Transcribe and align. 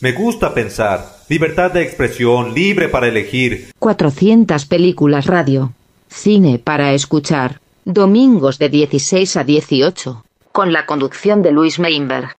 Me 0.00 0.12
gusta 0.12 0.54
pensar. 0.54 1.04
Libertad 1.28 1.72
de 1.72 1.82
expresión, 1.82 2.54
libre 2.54 2.88
para 2.88 3.08
elegir. 3.08 3.72
400 3.80 4.64
películas 4.66 5.26
radio. 5.26 5.72
Cine 6.08 6.60
para 6.60 6.92
escuchar. 6.92 7.60
Domingos 7.84 8.60
de 8.60 8.68
16 8.68 9.36
a 9.36 9.42
18. 9.42 10.24
Con 10.52 10.72
la 10.72 10.86
conducción 10.86 11.42
de 11.42 11.50
Luis 11.50 11.80
Meinberg. 11.80 12.37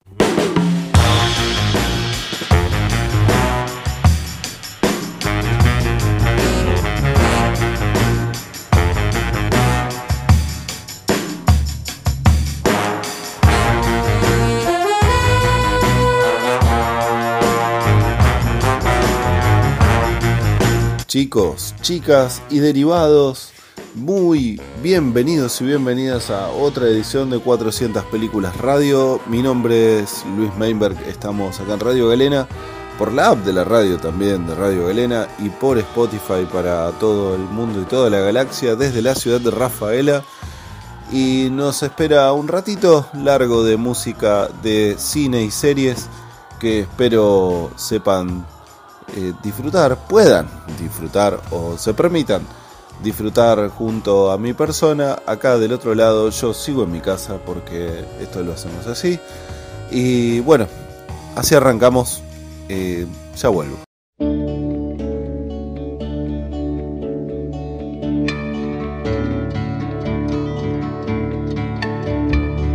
Chicos, 21.18 21.74
chicas 21.80 22.40
y 22.48 22.60
derivados, 22.60 23.50
muy 23.96 24.62
bienvenidos 24.84 25.60
y 25.60 25.64
bienvenidas 25.64 26.30
a 26.30 26.48
otra 26.50 26.86
edición 26.86 27.28
de 27.28 27.40
400 27.40 28.04
Películas 28.04 28.56
Radio. 28.58 29.20
Mi 29.26 29.42
nombre 29.42 29.98
es 29.98 30.24
Luis 30.36 30.54
Meinberg, 30.54 30.96
estamos 31.08 31.58
acá 31.58 31.74
en 31.74 31.80
Radio 31.80 32.08
Galena, 32.08 32.46
por 32.96 33.12
la 33.12 33.30
app 33.30 33.38
de 33.38 33.52
la 33.52 33.64
radio 33.64 33.98
también 33.98 34.46
de 34.46 34.54
Radio 34.54 34.86
Galena 34.86 35.26
y 35.40 35.48
por 35.48 35.78
Spotify 35.78 36.46
para 36.52 36.92
todo 36.92 37.34
el 37.34 37.40
mundo 37.40 37.82
y 37.82 37.86
toda 37.86 38.10
la 38.10 38.20
galaxia 38.20 38.76
desde 38.76 39.02
la 39.02 39.16
ciudad 39.16 39.40
de 39.40 39.50
Rafaela. 39.50 40.22
Y 41.10 41.48
nos 41.50 41.82
espera 41.82 42.32
un 42.32 42.46
ratito 42.46 43.08
largo 43.12 43.64
de 43.64 43.76
música 43.76 44.46
de 44.62 44.94
cine 44.98 45.42
y 45.42 45.50
series 45.50 46.06
que 46.60 46.82
espero 46.82 47.72
sepan 47.74 48.46
eh, 49.16 49.32
disfrutar, 49.42 49.96
puedan 50.08 50.46
disfrutar 50.78 51.40
o 51.50 51.76
se 51.78 51.94
permitan 51.94 52.42
disfrutar 53.02 53.68
junto 53.70 54.30
a 54.30 54.38
mi 54.38 54.52
persona. 54.52 55.18
Acá 55.26 55.58
del 55.58 55.72
otro 55.72 55.94
lado 55.94 56.30
yo 56.30 56.54
sigo 56.54 56.84
en 56.84 56.92
mi 56.92 57.00
casa 57.00 57.38
porque 57.44 58.04
esto 58.20 58.42
lo 58.42 58.52
hacemos 58.52 58.86
así. 58.86 59.18
Y 59.90 60.40
bueno, 60.40 60.66
así 61.36 61.54
arrancamos. 61.54 62.22
Eh, 62.68 63.06
ya 63.36 63.48
vuelvo. 63.48 63.78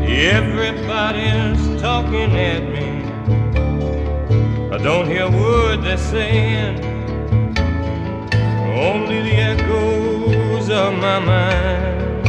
Everybody's 0.06 1.82
talking 1.82 2.32
at 2.32 2.64
me. 2.64 2.83
Don't 4.84 5.08
hear 5.08 5.28
a 5.28 5.32
word 5.32 5.82
they're 5.82 5.98
saying, 5.98 6.84
only 8.76 9.22
the 9.22 9.34
echoes 9.34 10.70
of 10.70 10.94
my 10.96 11.20
mind. 11.20 12.28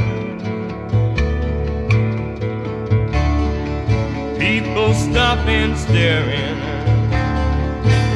People 4.38 4.94
stopping, 4.94 5.74
staring. 5.74 6.61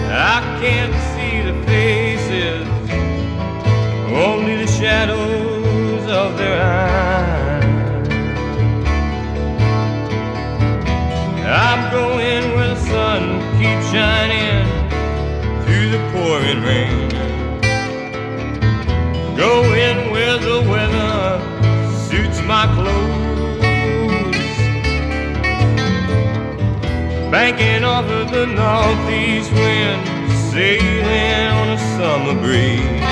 I 0.09 0.41
can't 0.61 0.95
see 1.11 1.43
the 1.43 1.61
faces, 1.67 2.69
only 4.13 4.55
the 4.65 4.71
shadows 4.71 6.09
of 6.09 6.39
their 6.39 6.63
eyes. 6.63 7.65
I'm 11.45 11.91
going 11.91 12.55
where 12.55 12.69
the 12.69 12.77
sun 12.77 13.38
keeps 13.59 13.91
shining 13.91 14.65
through 15.65 15.91
the 15.91 15.99
pouring 16.13 16.63
rain. 16.63 17.09
Going 19.37 20.13
where 20.13 20.39
the 20.39 20.61
weather 20.71 21.41
suits 22.07 22.41
my 22.43 22.67
clothes. 22.77 23.17
Banking 27.33 27.83
off 27.83 28.05
of 28.05 28.31
the 28.31 28.47
northeast 28.47 29.51
wind, 29.51 30.31
sailing 30.53 31.49
on 31.59 31.69
a 31.71 31.79
summer 31.97 32.41
breeze. 32.41 33.09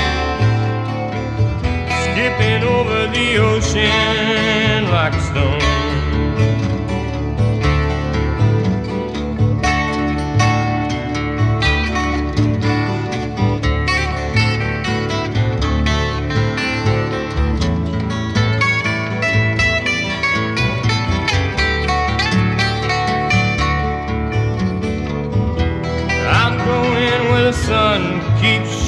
Skipping 2.05 2.63
over 2.63 3.09
the 3.09 3.39
ocean 3.39 4.91
like 4.93 5.13
a 5.13 5.21
stone. 5.23 5.76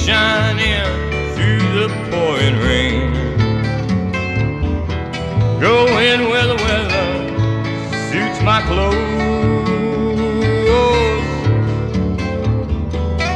Shining 0.09 0.89
through 1.35 1.65
the 1.77 1.87
pouring 2.09 2.57
rain. 2.67 3.13
Going 5.59 6.21
where 6.29 6.47
the 6.51 6.59
weather 6.65 7.09
suits 8.09 8.39
my 8.41 8.59
clothes. 8.69 8.95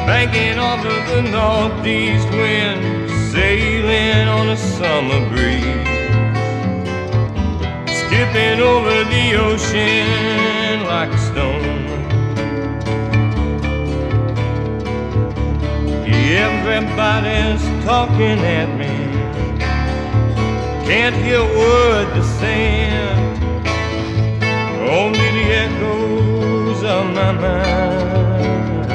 Banking 0.08 0.58
off 0.58 0.84
of 0.84 1.02
the 1.12 1.22
northeast 1.40 2.30
wind, 2.32 2.82
sailing 3.32 4.28
on 4.28 4.50
a 4.50 4.58
summer 4.58 5.22
breeze. 5.30 5.92
Skipping 8.00 8.60
over 8.72 8.96
the 9.14 9.26
ocean 9.48 10.86
like 10.94 11.10
a 11.10 11.22
stone. 11.30 11.73
Everybody's 16.66 17.62
talking 17.84 18.40
at 18.40 18.70
me. 18.80 18.96
Can't 20.88 21.14
hear 21.14 21.40
a 21.40 21.58
word 21.60 22.08
they're 22.14 22.24
saying. 22.40 23.20
Only 24.90 25.30
the 25.38 25.46
echoes 25.66 26.82
of 26.84 27.06
my 27.14 27.32
mind. 27.34 28.88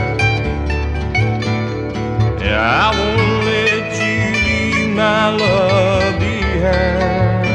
Yeah, 2.41 2.85
I 2.85 2.89
won't 2.99 3.45
let 3.45 3.87
you 4.01 4.21
leave 4.47 4.91
my 4.97 5.25
love 5.37 6.15
behind. 6.19 7.49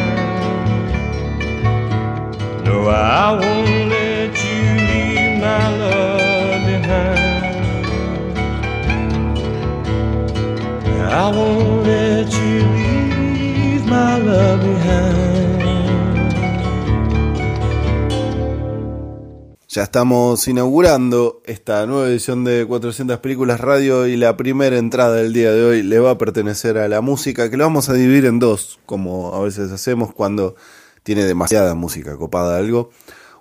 No, 2.65 2.75
I 2.87 3.31
won't 3.31 3.89
let 3.89 4.31
you 4.45 4.61
leave 4.89 5.41
my 5.41 5.63
love 5.77 6.02
I 11.13 11.29
won't 11.29 11.85
let 11.85 12.27
you 12.31 12.65
leave 12.73 13.85
my 13.85 14.17
love 14.17 14.61
behind. 14.63 15.13
Ya 19.67 19.83
estamos 19.83 20.47
inaugurando 20.47 21.43
esta 21.45 21.85
nueva 21.85 22.07
edición 22.07 22.43
de 22.43 22.65
400 22.65 23.19
Películas 23.19 23.59
Radio 23.59 24.07
y 24.07 24.17
la 24.17 24.35
primera 24.37 24.79
entrada 24.79 25.17
del 25.17 25.33
día 25.33 25.51
de 25.51 25.63
hoy 25.63 25.83
le 25.83 25.99
va 25.99 26.11
a 26.11 26.17
pertenecer 26.17 26.79
a 26.79 26.87
la 26.87 27.01
música 27.01 27.51
que 27.51 27.57
lo 27.57 27.65
vamos 27.65 27.89
a 27.89 27.93
dividir 27.93 28.25
en 28.25 28.39
dos, 28.39 28.79
como 28.87 29.35
a 29.35 29.43
veces 29.43 29.71
hacemos 29.71 30.15
cuando 30.15 30.55
tiene 31.03 31.25
demasiada 31.25 31.75
música 31.75 32.17
copada 32.17 32.57
algo. 32.57 32.89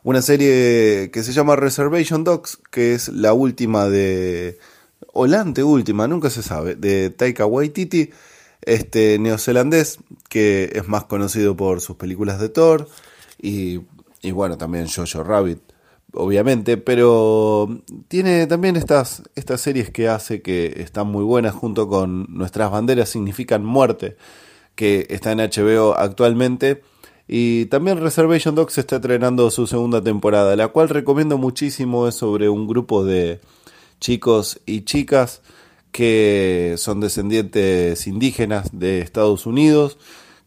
Una 0.03 0.21
serie 0.21 1.11
que 1.11 1.23
se 1.23 1.33
llama 1.33 1.57
Reservation 1.57 2.23
Dogs, 2.23 2.59
que 2.71 2.93
es 2.93 3.09
la 3.09 3.33
última 3.33 3.89
de, 3.89 4.59
o 5.13 5.27
la 5.27 5.41
anteúltima, 5.41 6.09
nunca 6.09 6.31
se 6.31 6.43
sabe, 6.43 6.75
de 6.75 7.11
Taika 7.11 7.47
Waititi, 7.47 8.11
este 8.63 9.19
neozelandés 9.19 9.99
que 10.29 10.71
es 10.75 10.89
más 10.89 11.05
conocido 11.05 11.57
por 11.57 11.81
sus 11.81 11.97
películas 11.97 12.41
de 12.41 12.49
Thor 12.49 12.89
y, 13.41 13.81
y 14.21 14.31
bueno, 14.31 14.57
también 14.57 14.87
Jojo 14.89 15.25
Rabbit 15.25 15.73
obviamente, 16.15 16.77
pero 16.77 17.69
tiene 18.09 18.47
también 18.47 18.77
estas, 18.77 19.23
estas 19.35 19.61
series 19.61 19.91
que 19.91 20.09
hace 20.09 20.43
que 20.43 20.75
están 20.77 21.07
muy 21.09 21.25
buenas 21.25 21.55
junto 21.55 21.89
con 21.89 22.27
Nuestras 22.29 22.71
banderas 22.71 23.09
significan 23.09 23.65
muerte, 23.65 24.17
que 24.75 25.07
está 25.11 25.33
en 25.33 25.39
HBO 25.39 25.95
actualmente. 25.97 26.83
Y 27.29 27.67
también 27.67 28.01
Reservation 28.01 28.55
Dogs 28.55 28.79
está 28.79 28.97
estrenando 28.97 29.51
su 29.51 29.67
segunda 29.67 30.03
temporada, 30.03 30.55
la 30.57 30.69
cual 30.69 30.89
recomiendo 30.89 31.39
muchísimo, 31.39 32.09
es 32.09 32.17
sobre 32.17 32.49
un 32.49 32.67
grupo 32.67 33.05
de 33.05 33.41
chicos 34.03 34.61
y 34.67 34.83
chicas 34.83 35.43
que 35.93 36.75
son 36.77 37.01
descendientes 37.01 38.07
indígenas 38.09 38.71
de 38.73 39.01
Estados 39.01 39.47
Unidos, 39.47 39.97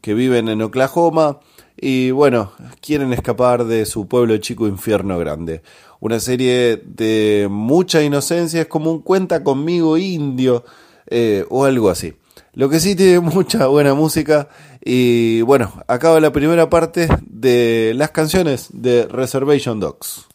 que 0.01 0.13
viven 0.13 0.49
en 0.49 0.61
Oklahoma 0.61 1.39
y 1.77 2.11
bueno, 2.11 2.51
quieren 2.81 3.13
escapar 3.13 3.63
de 3.65 3.85
su 3.85 4.07
pueblo 4.07 4.37
chico 4.37 4.67
infierno 4.67 5.17
grande. 5.17 5.61
Una 6.01 6.19
serie 6.19 6.81
de 6.85 7.47
mucha 7.49 8.03
inocencia, 8.03 8.61
es 8.61 8.67
como 8.67 8.91
un 8.91 9.01
cuenta 9.01 9.43
conmigo 9.43 9.97
indio 9.97 10.65
eh, 11.07 11.45
o 11.49 11.63
algo 11.63 11.89
así. 11.89 12.13
Lo 12.53 12.69
que 12.69 12.81
sí 12.81 12.95
tiene 12.95 13.19
mucha 13.21 13.67
buena 13.67 13.93
música 13.93 14.49
y 14.83 15.41
bueno, 15.43 15.71
acaba 15.87 16.19
la 16.19 16.33
primera 16.33 16.69
parte 16.69 17.07
de 17.25 17.93
las 17.95 18.11
canciones 18.11 18.67
de 18.73 19.05
Reservation 19.07 19.79
Dogs. 19.79 20.25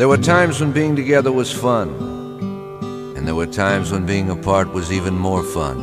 There 0.00 0.08
were 0.08 0.16
times 0.16 0.62
when 0.62 0.72
being 0.72 0.96
together 0.96 1.30
was 1.30 1.52
fun, 1.52 1.90
and 3.16 3.28
there 3.28 3.34
were 3.34 3.46
times 3.46 3.92
when 3.92 4.06
being 4.06 4.30
apart 4.30 4.72
was 4.72 4.90
even 4.90 5.14
more 5.14 5.42
fun. 5.42 5.76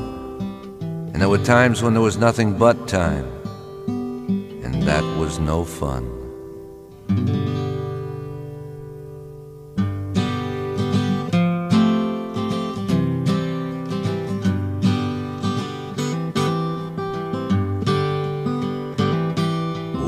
And 1.13 1.21
there 1.21 1.29
were 1.29 1.37
times 1.37 1.83
when 1.83 1.93
there 1.93 2.01
was 2.01 2.17
nothing 2.17 2.57
but 2.57 2.87
time, 2.87 3.27
and 3.85 4.81
that 4.89 5.03
was 5.19 5.37
no 5.37 5.63
fun. 5.63 6.09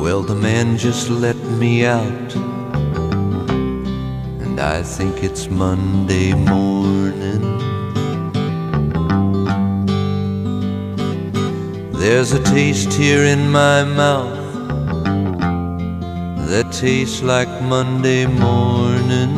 Well, 0.01 0.23
the 0.23 0.33
man 0.33 0.79
just 0.79 1.11
let 1.11 1.37
me 1.61 1.85
out, 1.85 2.48
I 4.61 4.83
think 4.83 5.23
it's 5.23 5.47
Monday 5.49 6.33
morning. 6.33 7.41
There's 11.93 12.33
a 12.33 12.43
taste 12.43 12.91
here 12.91 13.23
in 13.23 13.49
my 13.49 13.85
mouth 13.85 14.53
that 16.49 16.73
tastes 16.73 17.23
like 17.23 17.49
Monday 17.61 18.25
morning. 18.25 19.33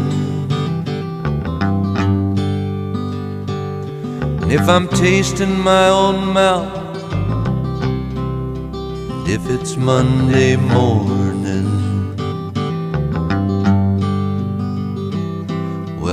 And 4.41 4.51
if 4.51 4.67
I'm 4.67 4.87
tasting 4.87 5.55
my 5.59 5.87
own 5.89 6.33
mouth, 6.33 6.97
if 9.29 9.47
it's 9.51 9.77
Monday 9.77 10.55
morning, 10.55 11.80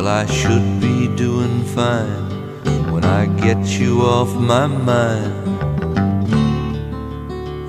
I 0.09 0.25
should 0.25 0.81
be 0.81 1.07
doing 1.17 1.63
fine 1.65 2.31
when 2.91 3.05
I 3.05 3.27
get 3.27 3.63
you 3.79 4.01
off 4.01 4.35
my 4.35 4.67
mind. 4.67 5.47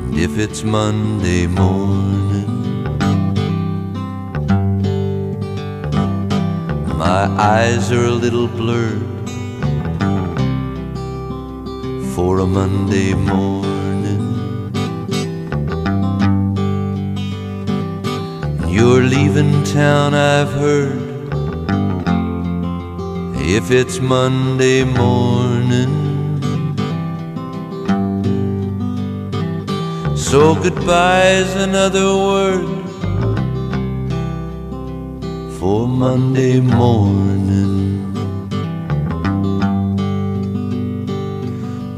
And 0.03 0.17
if 0.17 0.37
it's 0.37 0.63
Monday 0.63 1.47
morning, 1.47 2.83
my 6.97 7.25
eyes 7.55 7.91
are 7.91 8.05
a 8.05 8.17
little 8.25 8.47
blurred 8.47 9.29
for 12.15 12.39
a 12.39 12.47
Monday 12.47 13.13
morning. 13.13 14.23
You're 18.69 19.03
leaving 19.03 19.61
town, 19.65 20.13
I've 20.13 20.53
heard. 20.53 20.98
If 23.51 23.71
it's 23.71 23.99
Monday 23.99 24.83
morning, 24.83 25.89
so 30.15 30.53
goodbye's 30.53 31.55
another 31.55 32.15
word 32.15 32.67
for 35.57 35.87
Monday 35.87 36.59
morning. 36.59 38.13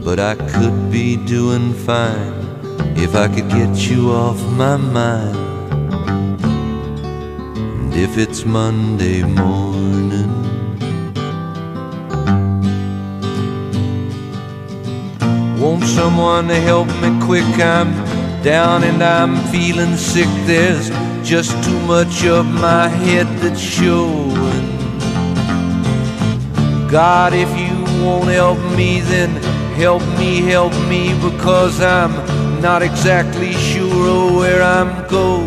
But 0.06 0.20
I 0.20 0.36
could 0.36 0.90
be 0.90 1.18
doing 1.18 1.74
fine 1.74 2.34
if 2.96 3.14
I 3.14 3.28
could 3.28 3.50
get 3.50 3.76
you 3.90 4.12
off 4.12 4.42
my 4.52 4.78
mind. 4.78 5.36
And 7.82 7.94
if 7.94 8.18
it's 8.18 8.46
Monday 8.46 9.24
morning, 9.24 10.51
someone 16.02 16.50
help 16.50 16.88
me 17.00 17.10
quick? 17.28 17.54
I'm 17.60 17.92
down 18.42 18.84
and 18.84 19.04
I'm 19.04 19.36
feeling 19.52 19.96
sick. 19.96 20.32
There's 20.48 20.90
just 21.24 21.52
too 21.64 21.80
much 21.82 22.26
of 22.26 22.44
my 22.48 22.88
head 22.88 23.28
that's 23.40 23.60
showing. 23.60 24.66
God, 26.90 27.34
if 27.34 27.50
you 27.64 27.76
won't 28.04 28.30
help 28.30 28.58
me, 28.76 29.02
then 29.02 29.30
help 29.76 30.02
me, 30.18 30.42
help 30.42 30.74
me, 30.90 31.14
because 31.22 31.80
I'm 31.80 32.14
not 32.62 32.82
exactly 32.82 33.54
sure 33.54 34.40
where 34.40 34.64
I'm 34.64 35.08
going. 35.08 35.41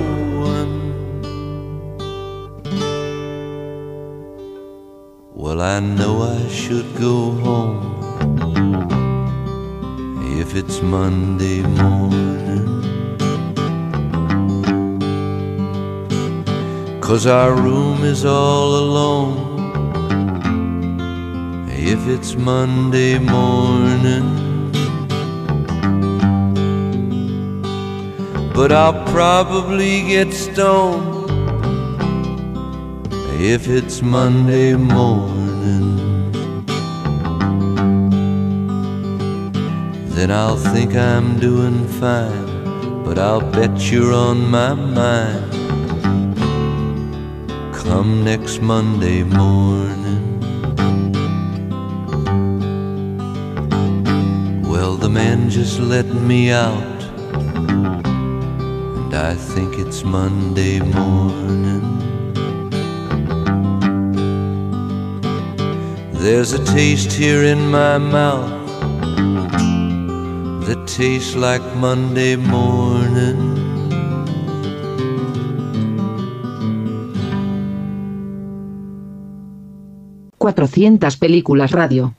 Monday 10.84 11.62
morning. 11.62 12.14
Cause 17.00 17.26
our 17.26 17.54
room 17.54 18.04
is 18.04 18.24
all 18.24 18.78
alone 18.78 19.54
if 21.70 22.06
it's 22.06 22.34
Monday 22.36 23.18
morning. 23.18 24.26
But 28.54 28.70
I'll 28.72 29.04
probably 29.12 30.02
get 30.02 30.32
stoned 30.32 31.30
if 33.40 33.68
it's 33.68 34.00
Monday 34.00 34.74
morning. 34.74 36.13
Then 40.14 40.30
I'll 40.30 40.56
think 40.56 40.94
I'm 40.94 41.40
doing 41.40 41.86
fine, 42.00 43.04
but 43.04 43.18
I'll 43.18 43.40
bet 43.40 43.90
you're 43.90 44.14
on 44.14 44.48
my 44.48 44.72
mind 44.72 45.54
come 47.84 48.24
next 48.24 48.62
Monday 48.62 49.22
morning. 49.22 50.40
Well, 54.62 54.96
the 54.96 55.08
man 55.08 55.50
just 55.50 55.78
let 55.78 56.06
me 56.06 56.50
out, 56.50 57.00
and 58.98 59.14
I 59.14 59.34
think 59.34 59.78
it's 59.78 60.02
Monday 60.02 60.80
morning. 60.80 61.84
There's 66.12 66.52
a 66.52 66.64
taste 66.64 67.12
here 67.12 67.44
in 67.44 67.70
my 67.70 67.98
mouth 67.98 68.53
tastes 70.96 71.34
like 71.34 71.62
Monday 71.74 72.36
morning. 72.36 73.34
400 80.38 81.18
películas 81.18 81.72
radio. 81.72 82.14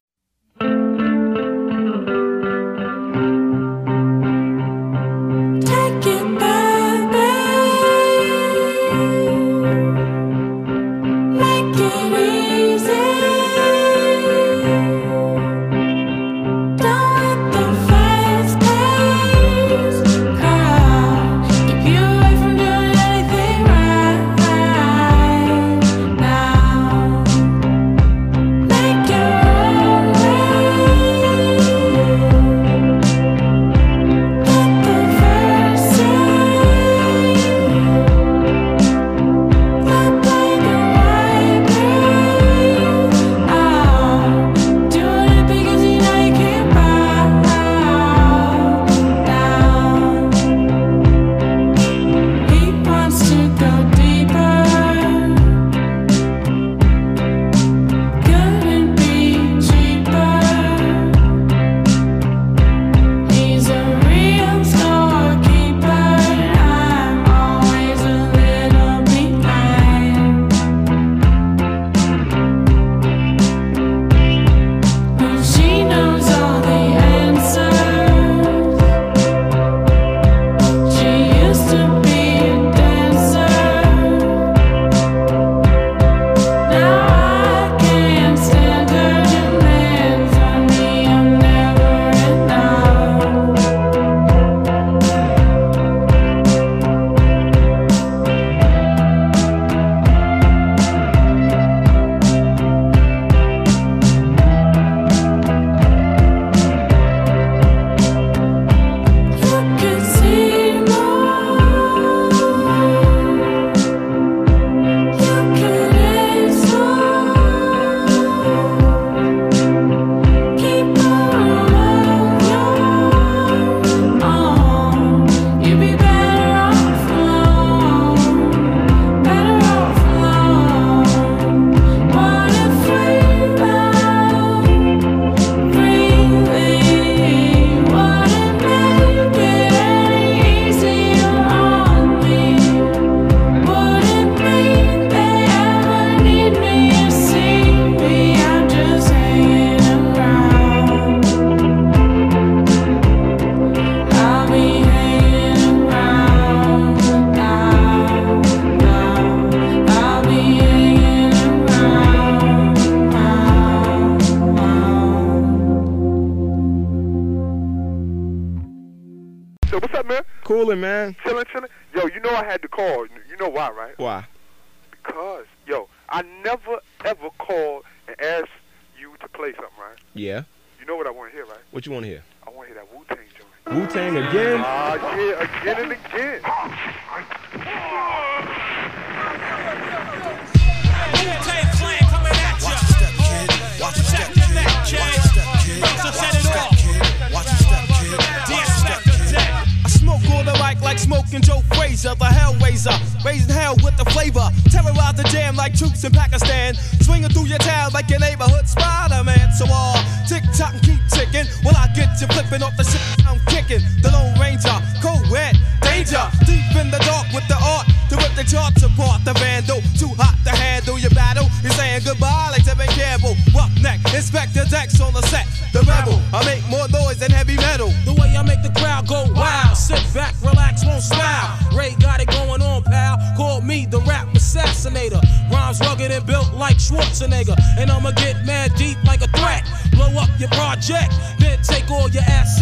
Assassinator. 234.86 235.22
Rhymes 235.52 235.80
rugged 235.80 236.12
and 236.12 236.26
built 236.26 236.54
like 236.54 236.78
Schwarzenegger. 236.78 237.56
And 237.78 237.90
I'ma 237.92 238.12
get 238.12 238.46
mad 238.46 238.74
deep 238.76 238.98
like 239.04 239.22
a 239.22 239.28
threat. 239.28 239.66
Blow 239.92 240.10
up 240.18 240.30
your 240.40 240.50
project, 240.50 241.14
then 241.40 241.60
take 241.64 241.90
all 241.90 242.10
your 242.10 242.24
assets. 242.24 242.55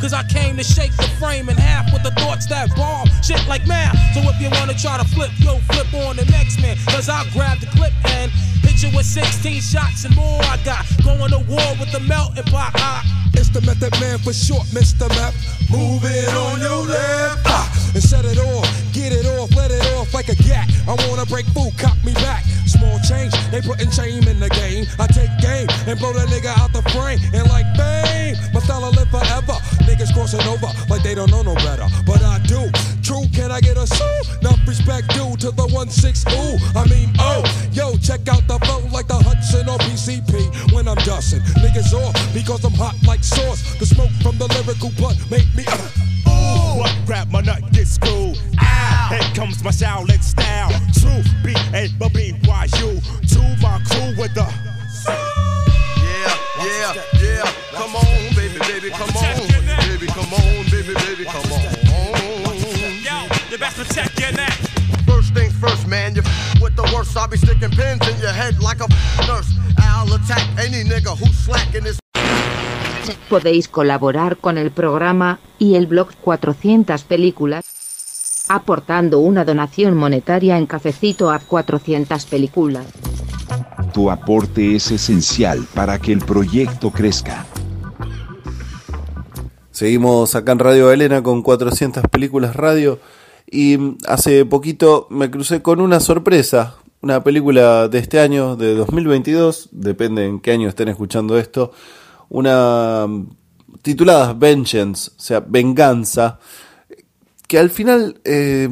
Cause 0.00 0.14
I 0.14 0.22
came 0.24 0.56
to 0.56 0.64
shake 0.64 0.96
the 0.96 1.08
frame 1.20 1.50
in 1.50 1.56
half 1.56 1.92
with 1.92 2.02
the 2.02 2.10
thoughts 2.12 2.46
that 2.46 2.74
bomb. 2.74 3.06
Shit 3.22 3.46
like 3.46 3.66
math. 3.66 3.96
So 4.14 4.20
if 4.24 4.40
you 4.40 4.48
wanna 4.48 4.72
try 4.72 4.96
to 4.96 5.04
flip, 5.04 5.30
yo, 5.36 5.58
flip 5.68 5.92
on 5.92 6.16
the 6.16 6.24
next 6.32 6.60
man. 6.62 6.76
Cause 6.88 7.10
I'll 7.10 7.28
grab 7.32 7.60
the 7.60 7.66
clip 7.76 7.92
and 8.16 8.32
hit 8.64 8.82
you 8.82 8.88
with 8.96 9.04
16 9.04 9.60
shots 9.60 10.04
and 10.06 10.16
more. 10.16 10.40
I 10.44 10.56
got 10.64 10.86
going 11.04 11.30
to 11.30 11.40
war 11.44 11.68
with 11.78 11.92
the 11.92 12.00
melting 12.00 12.44
pot. 12.44 12.72
I, 12.76 13.04
It's 13.34 13.50
the 13.50 13.60
method 13.60 13.92
man 14.00 14.18
for 14.18 14.32
short, 14.32 14.66
Mr. 14.72 15.08
Map. 15.10 15.34
Move 15.70 16.02
it 16.04 16.32
on 16.34 16.60
your 16.60 16.86
left. 16.86 17.44
Ah, 17.44 17.68
and 17.94 18.02
set 18.02 18.24
it 18.24 18.38
off. 18.38 18.66
Get 18.92 19.12
it 19.12 19.26
off, 19.26 19.54
let 19.54 19.70
it 19.70 19.84
off 19.94 20.14
like 20.14 20.28
a 20.28 20.34
gat. 20.34 20.70
I 20.88 20.96
wanna 21.08 21.26
break 21.26 21.44
food, 21.52 21.76
cop 21.76 21.96
me 22.04 22.14
back. 22.14 22.44
Small 22.70 22.98
change, 23.02 23.34
they 23.50 23.60
putting 23.60 23.90
shame 23.90 24.22
in 24.30 24.38
the 24.38 24.48
game. 24.50 24.86
I 25.02 25.06
take 25.10 25.30
game 25.42 25.66
and 25.90 25.98
blow 25.98 26.12
that 26.14 26.28
nigga 26.30 26.54
out 26.54 26.72
the 26.72 26.86
frame. 26.94 27.18
And 27.34 27.42
like 27.50 27.66
fame, 27.74 28.38
my 28.54 28.60
style 28.60 28.82
will 28.82 28.94
live 28.94 29.10
forever. 29.10 29.58
Niggas 29.90 30.14
crossing 30.14 30.46
over 30.46 30.70
like 30.88 31.02
they 31.02 31.14
don't 31.14 31.30
know 31.30 31.42
no 31.42 31.54
better. 31.66 31.90
But 32.06 32.22
I 32.22 32.38
do. 32.46 32.70
True, 33.02 33.26
can 33.34 33.50
I 33.50 33.60
get 33.60 33.76
a 33.76 33.86
sue? 33.86 34.22
Enough 34.40 34.62
respect 34.68 35.10
due 35.10 35.34
to 35.42 35.50
the 35.50 35.66
1-6 35.66 36.30
ooh. 36.30 36.78
I 36.78 36.86
mean, 36.86 37.10
oh, 37.18 37.42
yo, 37.72 37.96
check 37.98 38.28
out 38.28 38.46
the 38.46 38.58
flow 38.62 38.86
like 38.94 39.08
the 39.08 39.18
Hudson 39.18 39.68
or 39.68 39.78
PCP 39.78 40.72
when 40.72 40.86
I'm 40.86 41.00
dusting. 41.02 41.40
Niggas 41.58 41.92
off 41.92 42.14
because 42.32 42.64
I'm 42.64 42.74
hot 42.74 42.94
like 43.04 43.24
sauce. 43.24 43.74
The 43.78 43.86
smoke 43.86 44.14
from 44.22 44.38
the 44.38 44.46
lyrical 44.46 44.90
blood 44.94 45.18
make 45.30 45.48
me. 45.56 45.64
Uh, 45.66 46.09
Ooh, 46.28 46.78
what 46.78 46.92
grab 47.06 47.30
my 47.30 47.40
nut, 47.40 47.62
get 47.72 47.86
screwed. 47.86 48.38
Ow, 48.60 49.08
here 49.10 49.34
comes 49.34 49.62
my 49.64 49.70
Shaolin 49.70 50.22
style. 50.22 50.70
True, 51.00 51.22
B 51.44 51.54
A 51.74 51.88
B 51.98 52.08
B 52.14 52.34
Y 52.46 52.66
U. 52.78 53.00
To 53.28 53.40
my 53.62 53.80
crew 53.86 54.14
with 54.20 54.34
the. 54.34 54.46
Yeah, 56.02 56.36
yeah, 56.64 56.94
yeah. 57.22 57.52
Come 57.72 57.96
on, 57.96 58.34
baby, 58.34 58.58
baby, 58.60 58.90
come 58.90 59.08
on. 59.16 59.36
Baby, 59.88 60.06
come 60.06 60.32
on, 60.32 60.64
baby, 60.70 60.94
baby, 60.94 61.24
come 61.24 61.52
on. 61.52 61.62
yo, 63.02 63.26
you 63.50 63.58
best 63.58 63.76
protect 63.76 64.18
your 64.20 64.32
neck. 64.32 64.52
First 65.06 65.32
things 65.34 65.54
first, 65.54 65.86
man, 65.86 66.14
you 66.14 66.22
f- 66.24 66.60
with 66.60 66.76
the 66.76 66.82
worst. 66.94 67.16
I'll 67.16 67.28
be 67.28 67.36
sticking 67.36 67.70
pins 67.70 68.06
in 68.08 68.18
your 68.20 68.32
head 68.32 68.60
like 68.60 68.80
a 68.80 68.84
f- 68.90 69.26
nurse. 69.28 69.50
I'll 69.78 70.12
attack 70.12 70.46
any 70.58 70.84
nigga 70.84 71.16
who's 71.16 71.36
slacking 71.38 71.84
this. 71.84 71.99
Podéis 73.28 73.68
colaborar 73.68 74.36
con 74.36 74.58
el 74.58 74.70
programa 74.70 75.38
y 75.58 75.74
el 75.74 75.86
blog 75.86 76.08
400 76.20 77.04
películas 77.04 77.64
aportando 78.50 79.20
una 79.20 79.44
donación 79.44 79.96
monetaria 79.96 80.58
en 80.58 80.66
cafecito 80.66 81.30
a 81.30 81.38
400 81.38 82.26
películas. 82.26 82.84
Tu 83.94 84.10
aporte 84.10 84.74
es 84.74 84.90
esencial 84.90 85.64
para 85.72 86.00
que 86.00 86.12
el 86.12 86.18
proyecto 86.18 86.90
crezca. 86.90 87.46
Seguimos 89.70 90.34
acá 90.34 90.52
en 90.52 90.58
Radio 90.58 90.90
Elena 90.90 91.22
con 91.22 91.42
400 91.42 92.02
películas 92.10 92.56
radio 92.56 92.98
y 93.48 93.78
mm, 93.78 93.98
hace 94.08 94.44
poquito 94.44 95.06
me 95.10 95.30
crucé 95.30 95.62
con 95.62 95.80
una 95.80 96.00
sorpresa, 96.00 96.74
una 97.02 97.22
película 97.22 97.86
de 97.88 97.98
este 97.98 98.18
año, 98.18 98.56
de 98.56 98.74
2022, 98.74 99.68
depende 99.70 100.26
en 100.26 100.40
qué 100.40 100.50
año 100.50 100.68
estén 100.68 100.88
escuchando 100.88 101.38
esto, 101.38 101.72
una 102.30 103.06
mm, 103.06 103.28
titulada 103.82 104.32
Vengeance, 104.32 105.10
o 105.16 105.20
sea, 105.20 105.40
venganza, 105.40 106.38
que 107.46 107.58
al 107.58 107.68
final 107.68 108.20
eh, 108.24 108.70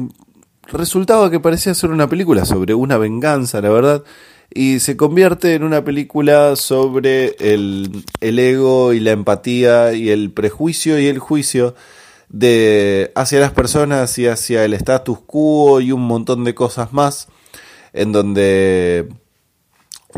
resultaba 0.67 1.29
que 1.29 1.39
parecía 1.39 1.73
ser 1.75 1.91
una 1.91 2.09
película 2.09 2.45
sobre 2.45 2.73
una 2.73 2.97
venganza, 2.97 3.61
la 3.61 3.69
verdad, 3.69 4.03
y 4.51 4.79
se 4.79 4.97
convierte 4.97 5.53
en 5.53 5.63
una 5.63 5.83
película 5.83 6.55
sobre 6.55 7.35
el, 7.39 8.03
el 8.19 8.39
ego 8.39 8.93
y 8.93 8.99
la 8.99 9.11
empatía 9.11 9.93
y 9.93 10.09
el 10.09 10.31
prejuicio 10.31 10.97
y 10.97 11.05
el 11.05 11.19
juicio 11.19 11.75
de 12.29 13.11
hacia 13.15 13.39
las 13.39 13.51
personas 13.51 14.17
y 14.17 14.27
hacia 14.27 14.63
el 14.63 14.73
status 14.73 15.19
quo 15.25 15.81
y 15.81 15.91
un 15.91 16.01
montón 16.01 16.43
de 16.43 16.55
cosas 16.55 16.93
más 16.93 17.27
en 17.93 18.11
donde 18.11 19.09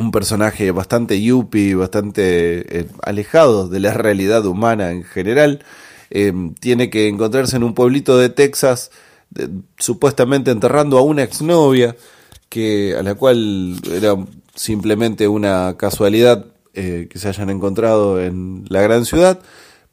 un 0.02 0.12
personaje 0.12 0.72
bastante 0.72 1.22
yuppie, 1.22 1.76
bastante 1.76 2.80
eh, 2.80 2.88
alejado 3.04 3.68
de 3.70 3.80
la 3.80 3.94
realidad 3.94 4.46
humana 4.46 4.92
en 4.92 5.04
general, 5.04 5.64
eh, 6.10 6.34
tiene 6.60 6.90
que 6.90 7.08
encontrarse 7.08 7.56
en 7.56 7.64
un 7.64 7.74
pueblito 7.74 8.18
de 8.18 8.30
Texas, 8.30 8.92
supuestamente 9.78 10.52
enterrando 10.52 10.98
a 10.98 11.02
una 11.02 11.24
exnovia, 11.24 11.96
que, 12.50 12.96
a 13.00 13.04
la 13.04 13.16
cual 13.16 13.80
era 13.94 14.16
simplemente 14.56 15.28
una 15.28 15.76
casualidad 15.78 16.46
eh, 16.74 17.08
que 17.10 17.18
se 17.20 17.30
hayan 17.30 17.50
encontrado 17.50 18.22
en 18.22 18.66
la 18.68 18.82
gran 18.82 19.06
ciudad. 19.06 19.40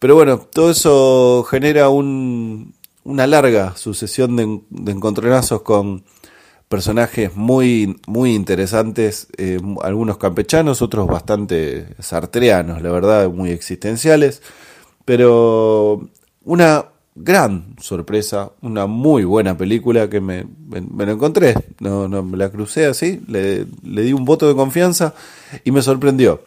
Pero 0.01 0.15
bueno, 0.17 0.39
todo 0.39 0.71
eso 0.71 1.45
genera 1.49 1.89
un- 1.89 2.75
una 3.05 3.27
larga 3.27 3.77
sucesión 3.77 4.37
de, 4.37 4.61
de 4.71 4.93
encontronazos 4.93 5.63
con 5.63 6.05
personajes 6.69 7.35
muy, 7.35 7.99
muy 8.07 8.35
interesantes, 8.35 9.29
eh, 9.39 9.59
algunos 9.83 10.19
campechanos, 10.19 10.83
otros 10.83 11.07
bastante 11.07 11.95
sartreanos, 11.99 12.83
la 12.83 12.91
verdad, 12.91 13.29
muy 13.31 13.51
existenciales, 13.51 14.43
pero 15.05 16.09
una 16.45 16.87
gran 17.15 17.75
sorpresa, 17.81 18.53
una 18.61 18.87
muy 18.87 19.25
buena 19.25 19.57
película 19.57 20.09
que 20.09 20.21
me, 20.21 20.47
me, 20.69 21.07
lo 21.07 21.13
encontré, 21.13 21.55
no, 21.81 22.07
no 22.07 22.23
me 22.23 22.37
la 22.37 22.51
crucé 22.51 22.87
así, 22.87 23.21
le, 23.27 23.67
le 23.83 24.03
di 24.03 24.13
un 24.13 24.25
voto 24.25 24.47
de 24.47 24.55
confianza 24.55 25.15
y 25.65 25.71
me 25.71 25.83
sorprendió. 25.83 26.43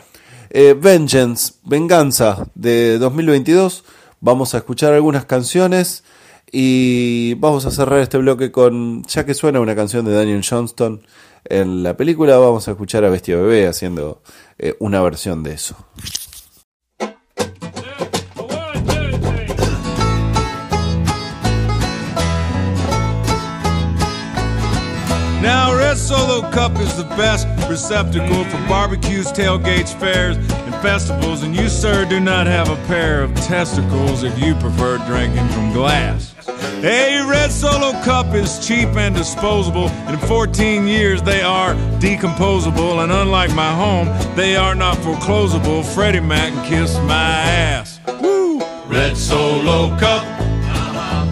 Eh, 0.52 0.76
Vengeance, 0.80 1.54
Venganza 1.64 2.46
de 2.56 3.00
2022, 3.00 3.84
vamos 4.20 4.54
a 4.54 4.60
escuchar 4.60 4.94
algunas 4.94 5.26
canciones 5.26 6.04
y 6.52 7.36
vamos 7.36 7.66
a 7.66 7.72
cerrar 7.72 8.00
este 8.00 8.18
bloque 8.18 8.52
con, 8.52 9.04
ya 9.04 9.26
que 9.26 9.34
suena 9.34 9.60
una 9.60 9.76
canción 9.76 10.06
de 10.06 10.14
Daniel 10.14 10.46
Johnston 10.48 11.02
en 11.46 11.84
la 11.84 11.98
película, 11.98 12.38
vamos 12.38 12.68
a 12.68 12.72
escuchar 12.72 13.04
a 13.06 13.10
Bestia 13.10 13.36
Bebé 13.38 13.68
haciendo 13.68 14.22
eh, 14.58 14.76
una 14.80 15.02
versión 15.02 15.44
de 15.44 15.54
eso. 15.54 15.76
Red 25.92 25.98
Solo 25.98 26.42
Cup 26.52 26.72
receptacle 27.68 28.46
barbecues, 28.70 29.34
tailgates, 29.34 29.94
fairs, 29.96 30.38
festivals. 30.82 31.44
And 31.44 31.56
you, 31.56 31.70
sir, 31.70 32.06
do 32.06 32.20
not 32.20 32.48
have 32.48 32.70
a 32.70 32.76
pair 32.88 33.22
of 33.22 33.34
testicles 33.36 34.24
if 34.24 34.38
you 34.40 34.56
prefer 34.56 34.98
drinking 35.00 35.48
from 35.50 35.72
glass. 35.72 36.34
A 36.84 37.24
Red 37.30 37.52
Solo 37.52 37.92
Cup 38.04 38.34
is 38.34 38.66
cheap 38.66 38.90
and 38.90 39.16
disposable. 39.16 39.90
In 40.10 40.18
14 40.18 40.88
years, 40.88 41.22
they 41.22 41.42
are 41.42 41.76
decomposable. 42.00 43.04
And 43.04 43.12
unlike 43.12 43.54
my 43.54 43.72
home, 43.74 44.08
they 44.36 44.56
are 44.56 44.76
not 44.76 44.98
foreclosable. 44.98 45.84
Freddie 45.94 46.20
Mac 46.20 46.52
can 46.54 46.70
kiss 46.70 46.96
my 47.00 47.42
ass. 47.42 48.00
Woo! 48.20 48.60
Red 48.88 49.16
Solo 49.16 49.90
Cup. 50.00 50.24
Uh-huh. 50.24 51.26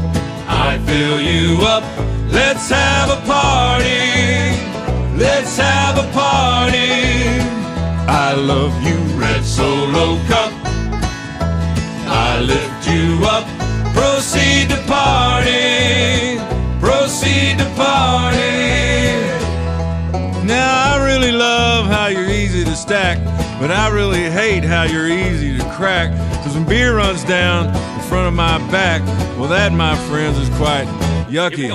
I 0.48 0.78
fill 0.86 1.20
you 1.20 1.66
up. 1.66 1.84
Let's 2.32 2.70
have 2.70 3.10
a 3.10 3.26
party. 3.26 3.90
Let's 5.18 5.58
have 5.58 5.98
a 5.98 6.12
party. 6.14 7.59
I 8.12 8.34
love 8.34 8.74
you, 8.82 8.98
Red 9.20 9.46
Solo 9.46 10.18
Cup. 10.26 10.52
I 12.08 12.40
lift 12.42 12.88
you 12.90 13.24
up. 13.24 13.46
Proceed 13.94 14.70
to 14.70 14.78
party. 14.88 16.40
Proceed 16.80 17.60
to 17.60 17.66
party. 17.76 18.40
Now 20.44 20.96
I 20.96 21.06
really 21.06 21.32
love 21.32 21.86
how 21.86 22.08
you're 22.08 22.32
easy 22.32 22.64
to 22.64 22.76
stack, 22.76 23.20
but 23.60 23.70
I 23.70 23.90
really 23.90 24.28
hate 24.28 24.64
how 24.64 24.84
you're 24.84 25.08
easy 25.08 25.56
to 25.60 25.64
crack. 25.70 26.10
Cause 26.44 26.56
when 26.56 26.66
beer 26.66 26.96
runs 26.96 27.24
down 27.24 27.68
in 27.68 28.02
front 28.10 28.28
of 28.28 28.34
my 28.34 28.58
back, 28.72 29.04
well 29.38 29.50
that 29.50 29.72
my 29.72 29.96
friends 30.08 30.40
is 30.40 30.50
quite 30.58 30.88
yucky. 31.30 31.70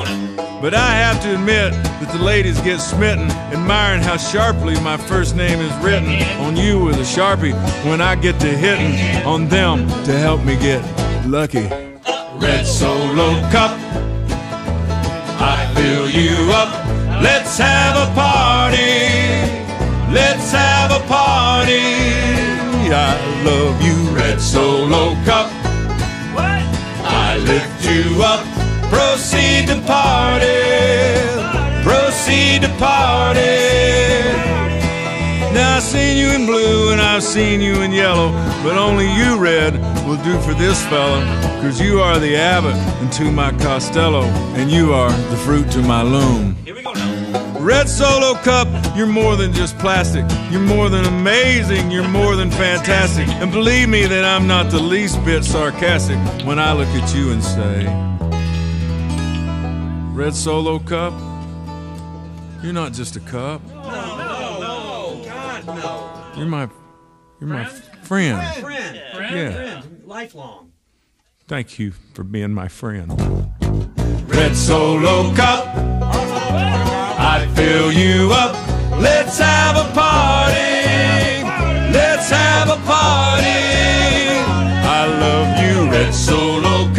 But 0.64 0.72
I 0.72 0.92
have 0.92 1.20
to 1.24 1.35
admit 1.35 1.72
that 1.74 2.11
the 2.11 2.24
ladies 2.24 2.59
get 2.62 2.81
smitten, 2.81 3.31
admiring 3.53 4.00
how 4.00 4.16
sharply 4.16 4.81
my 4.81 4.96
first 4.96 5.37
name 5.37 5.61
is 5.61 5.70
written 5.85 6.09
on 6.40 6.57
you 6.57 6.83
with 6.83 6.96
a 6.96 7.00
sharpie 7.00 7.53
when 7.85 8.00
I 8.00 8.14
get 8.14 8.40
to 8.40 8.46
hitting 8.46 8.96
on 9.27 9.46
them 9.46 9.87
to 10.07 10.12
help 10.12 10.42
me 10.42 10.57
get 10.57 10.81
lucky. 11.27 11.68
Red 12.40 12.64
Solo 12.64 13.38
Cup, 13.50 13.77
I 15.38 15.70
fill 15.74 16.09
you 16.09 16.50
up. 16.55 16.72
Let's 17.22 17.59
have 17.59 17.96
a 18.00 18.14
party. 18.14 19.05
Let's 20.14 20.50
have 20.53 20.92
a 20.92 21.07
party. 21.07 21.85
I 22.88 23.44
love 23.44 23.83
you, 23.83 24.16
Red 24.16 24.40
Solo 24.40 25.12
Cup. 25.27 25.50
I 27.07 27.37
lift 27.37 27.85
you 27.85 28.22
up. 28.22 28.63
Proceed 28.90 29.68
to 29.68 29.81
party. 29.87 30.62
Proceed 31.83 32.62
to 32.62 32.68
party. 32.79 33.40
Now 35.55 35.77
I've 35.77 35.83
seen 35.83 36.16
you 36.16 36.29
in 36.35 36.47
blue 36.47 36.92
and 36.92 37.01
I've 37.01 37.23
seen 37.23 37.61
you 37.61 37.83
in 37.83 37.92
yellow, 37.92 38.33
but 38.64 38.77
only 38.77 39.07
you, 39.14 39.38
Red, 39.38 39.75
will 40.07 40.23
do 40.25 40.38
for 40.40 40.55
this 40.55 40.85
fella. 40.87 41.20
Cause 41.62 41.81
you 41.81 42.01
are 42.01 42.18
the 42.18 42.37
Abbott 42.37 42.75
unto 43.01 43.31
my 43.31 43.51
Costello, 43.59 44.25
and 44.57 44.70
you 44.70 44.92
are 44.92 45.11
the 45.31 45.37
fruit 45.37 45.70
to 45.70 45.79
my 45.81 46.03
loom. 46.03 46.57
Here 46.64 46.75
we 46.75 46.83
go 46.83 46.92
now. 46.92 47.59
Red 47.61 47.88
Solo 47.88 48.35
Cup, 48.42 48.68
you're 48.94 49.07
more 49.07 49.37
than 49.37 49.53
just 49.55 49.79
plastic. 49.79 50.27
You're 50.51 50.61
more 50.61 50.90
than 50.90 51.07
amazing. 51.07 51.90
You're 51.90 52.07
more 52.07 52.37
than 52.37 52.51
fantastic. 52.51 53.27
And 53.27 53.51
believe 53.51 53.88
me 53.88 54.05
that 54.05 54.25
I'm 54.25 54.47
not 54.47 54.70
the 54.70 54.79
least 54.79 55.25
bit 55.25 55.44
sarcastic 55.44 56.18
when 56.44 56.59
I 56.59 56.75
look 56.75 56.88
at 56.88 57.14
you 57.14 57.31
and 57.31 57.42
say, 57.42 57.87
Red 60.14 60.33
Solo 60.37 60.79
Cup, 60.79 61.12
you're 62.62 62.72
not 62.72 62.92
just 62.92 63.16
a 63.16 63.20
cup. 63.20 63.61
No, 63.66 63.83
no, 63.83 65.22
God 65.24 65.66
no. 65.66 66.33
You're 66.37 66.46
my, 66.46 66.68
you're 67.40 67.50
my 67.50 67.64
friend. 67.64 68.40
Friend. 68.62 68.96
Yeah. 69.18 69.81
Friend. 69.81 70.03
Lifelong. 70.05 70.70
Thank 71.48 71.81
you 71.81 71.90
for 72.14 72.22
being 72.22 72.53
my 72.53 72.68
friend. 72.68 73.11
Red 74.29 74.55
Solo 74.55 75.35
Cup, 75.35 75.66
I 75.74 77.50
fill 77.57 77.90
you 77.90 78.31
up. 78.33 78.55
Let's 79.00 79.38
have 79.38 79.77
a 79.77 79.92
party. 79.92 81.42
Let's 81.92 82.31
have 82.31 82.68
a 82.68 82.77
party. 82.87 83.42
I 84.87 85.07
love 85.18 85.59
you, 85.59 85.90
Red 85.90 86.14
Solo 86.14 86.55
Cup. 86.55 86.62
I 86.64 86.92
lift 86.92 86.94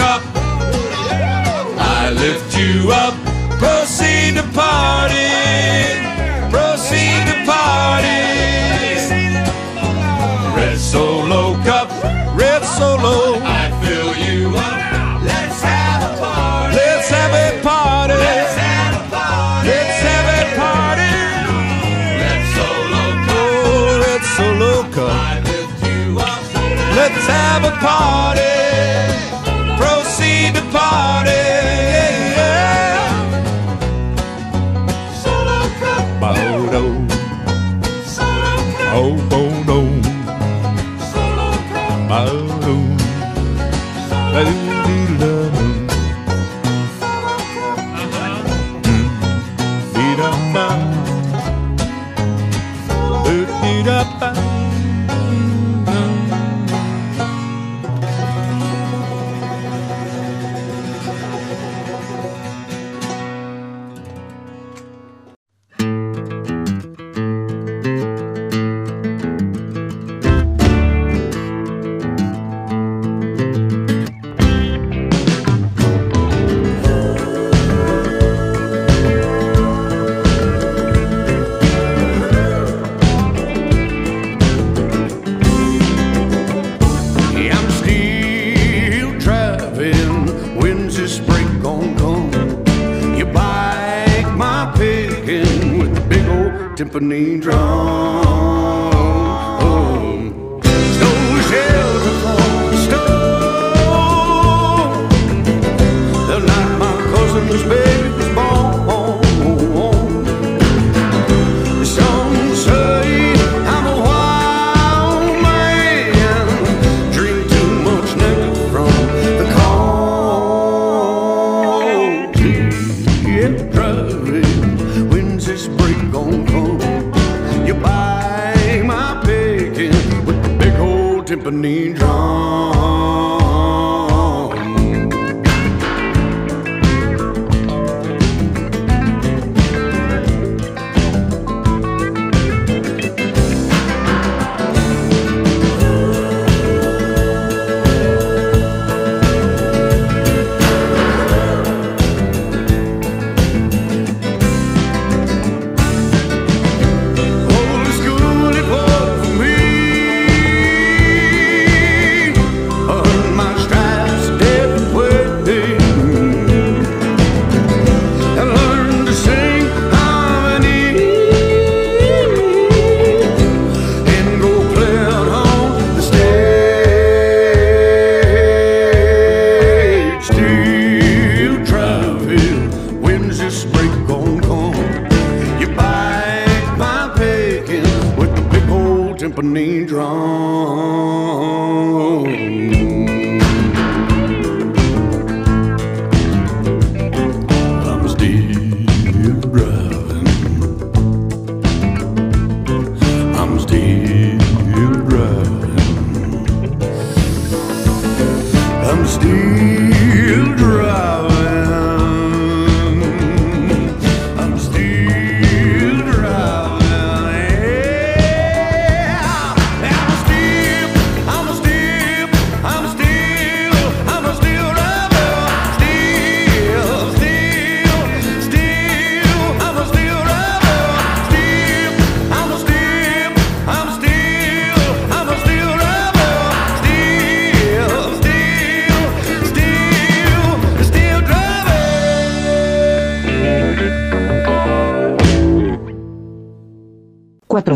you 2.85 2.91
up. 2.91 3.15
Proceed 3.57 4.35
to 4.35 4.43
party. 4.53 5.29
Proceed 6.53 7.21
to 7.29 7.35
party. 7.49 8.21
Red 10.55 10.77
Solo 10.77 11.55
Cup. 11.63 11.89
Red 12.35 12.63
Solo. 12.63 13.39
I 13.41 13.63
fill 13.81 14.11
you 14.27 14.49
up. 14.55 15.23
Let's 15.23 15.61
have 15.61 16.01
a 16.09 16.13
party. 16.19 16.75
Let's 16.75 17.09
have 17.09 17.33
a 17.33 17.63
party. 17.63 18.13
Let's 18.13 18.55
have 18.55 18.93
a 18.95 19.09
party. 19.15 19.67
Let's 19.69 19.99
have 20.09 20.27
a 20.37 20.45
party. 20.61 21.13
Red 22.21 22.43
Solo 22.55 23.03
Cup. 23.25 23.37
Oh, 23.67 24.03
Red 24.05 24.23
Solo 24.35 24.73
Cup. 24.95 25.11
I 25.11 25.39
lift 25.49 25.77
you 25.89 26.19
up. 26.19 26.41
Let's 26.97 27.25
have 27.27 27.63
a 27.63 27.75
party. 27.81 28.44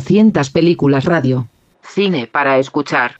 400 0.09 0.49
películas 0.49 1.05
radio. 1.05 1.47
Cine 1.83 2.25
para 2.25 2.57
escuchar. 2.57 3.19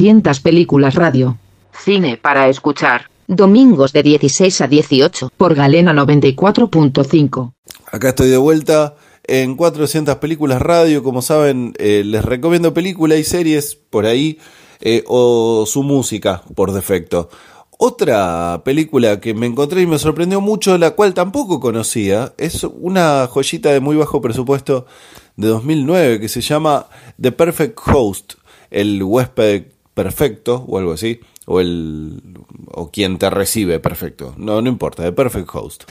200 0.00 0.40
películas 0.40 0.94
radio. 0.94 1.36
Cine 1.84 2.16
para 2.16 2.48
escuchar. 2.48 3.10
Domingos 3.28 3.92
de 3.92 4.02
16 4.02 4.62
a 4.62 4.66
18 4.66 5.30
por 5.36 5.54
Galena 5.54 5.92
94.5. 5.92 7.52
Acá 7.92 8.08
estoy 8.08 8.30
de 8.30 8.38
vuelta 8.38 8.96
en 9.24 9.56
400 9.56 10.16
películas 10.16 10.62
radio. 10.62 11.02
Como 11.02 11.20
saben, 11.20 11.74
eh, 11.76 12.02
les 12.02 12.24
recomiendo 12.24 12.72
películas 12.72 13.18
y 13.18 13.24
series 13.24 13.74
por 13.74 14.06
ahí 14.06 14.38
eh, 14.80 15.04
o 15.06 15.66
su 15.66 15.82
música 15.82 16.44
por 16.54 16.72
defecto. 16.72 17.28
Otra 17.76 18.62
película 18.64 19.20
que 19.20 19.34
me 19.34 19.44
encontré 19.44 19.82
y 19.82 19.86
me 19.86 19.98
sorprendió 19.98 20.40
mucho, 20.40 20.78
la 20.78 20.92
cual 20.92 21.12
tampoco 21.12 21.60
conocía, 21.60 22.32
es 22.38 22.64
una 22.64 23.26
joyita 23.26 23.70
de 23.70 23.80
muy 23.80 23.96
bajo 23.96 24.22
presupuesto 24.22 24.86
de 25.36 25.48
2009 25.48 26.20
que 26.20 26.28
se 26.30 26.40
llama 26.40 26.86
The 27.20 27.32
Perfect 27.32 27.78
Host, 27.86 28.32
el 28.70 29.02
huésped 29.02 29.64
perfecto 30.02 30.64
o 30.68 30.78
algo 30.78 30.92
así, 30.92 31.20
o 31.46 31.60
el 31.60 32.20
o 32.72 32.90
quien 32.90 33.18
te 33.18 33.28
recibe 33.30 33.78
perfecto, 33.80 34.34
no 34.36 34.60
no 34.62 34.68
importa, 34.68 35.02
The 35.02 35.12
Perfect 35.12 35.48
Host. 35.52 35.84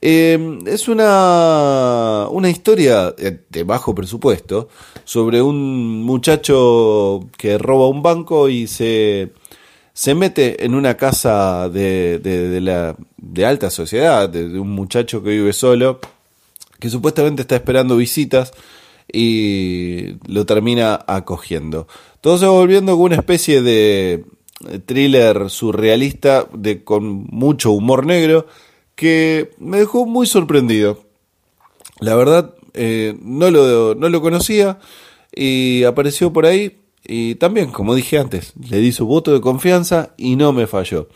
Eh, 0.00 0.58
es 0.66 0.88
una 0.88 2.26
una 2.30 2.48
historia 2.50 3.10
de 3.12 3.40
de 3.48 3.62
bajo 3.64 3.94
presupuesto 3.94 4.68
sobre 5.04 5.40
un 5.42 6.02
muchacho 6.04 7.20
que 7.36 7.58
roba 7.58 7.88
un 7.88 8.02
banco 8.02 8.48
y 8.48 8.66
se 8.66 9.32
se 9.92 10.14
mete 10.14 10.64
en 10.64 10.74
una 10.74 10.94
casa 10.96 11.68
de, 11.68 12.20
de- 12.22 12.48
de 12.48 12.60
la, 12.60 12.94
de 13.16 13.44
alta 13.44 13.68
sociedad, 13.70 14.28
de, 14.28 14.48
de 14.48 14.58
un 14.60 14.70
muchacho 14.70 15.22
que 15.24 15.30
vive 15.30 15.52
solo, 15.52 15.98
que 16.78 16.88
supuestamente 16.88 17.42
está 17.42 17.56
esperando 17.56 17.96
visitas 17.96 18.52
y 19.12 20.16
lo 20.26 20.46
termina 20.46 21.04
acogiendo. 21.06 21.86
Todo 22.20 22.38
se 22.38 22.46
va 22.46 22.52
volviendo 22.52 22.92
como 22.92 23.04
una 23.04 23.16
especie 23.16 23.62
de 23.62 24.24
thriller 24.86 25.50
surrealista 25.50 26.46
de, 26.52 26.82
con 26.84 27.24
mucho 27.30 27.70
humor 27.70 28.06
negro 28.06 28.46
que 28.94 29.50
me 29.58 29.78
dejó 29.78 30.06
muy 30.06 30.26
sorprendido. 30.26 31.04
La 32.00 32.16
verdad, 32.16 32.54
eh, 32.74 33.16
no, 33.22 33.50
lo, 33.50 33.94
no 33.94 34.08
lo 34.08 34.20
conocía 34.20 34.78
y 35.34 35.84
apareció 35.84 36.32
por 36.32 36.46
ahí. 36.46 36.78
Y 37.04 37.36
también, 37.36 37.70
como 37.70 37.94
dije 37.94 38.18
antes, 38.18 38.52
le 38.68 38.78
di 38.78 38.92
su 38.92 39.06
voto 39.06 39.32
de 39.32 39.40
confianza 39.40 40.14
y 40.16 40.36
no 40.36 40.52
me 40.52 40.66
falló. 40.66 41.08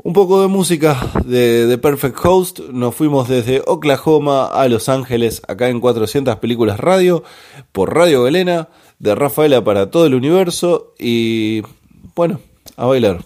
Un 0.00 0.12
poco 0.12 0.40
de 0.40 0.46
música 0.46 0.96
de 1.24 1.66
The 1.68 1.76
Perfect 1.76 2.24
Host. 2.24 2.60
Nos 2.70 2.94
fuimos 2.94 3.28
desde 3.28 3.64
Oklahoma 3.66 4.46
a 4.46 4.68
Los 4.68 4.88
Ángeles, 4.88 5.42
acá 5.48 5.70
en 5.70 5.80
400 5.80 6.36
Películas 6.36 6.78
Radio, 6.78 7.24
por 7.72 7.96
Radio 7.96 8.22
Galena, 8.22 8.68
de 9.00 9.16
Rafaela 9.16 9.64
para 9.64 9.90
todo 9.90 10.06
el 10.06 10.14
universo. 10.14 10.94
Y 11.00 11.62
bueno, 12.14 12.38
a 12.76 12.86
bailar. 12.86 13.24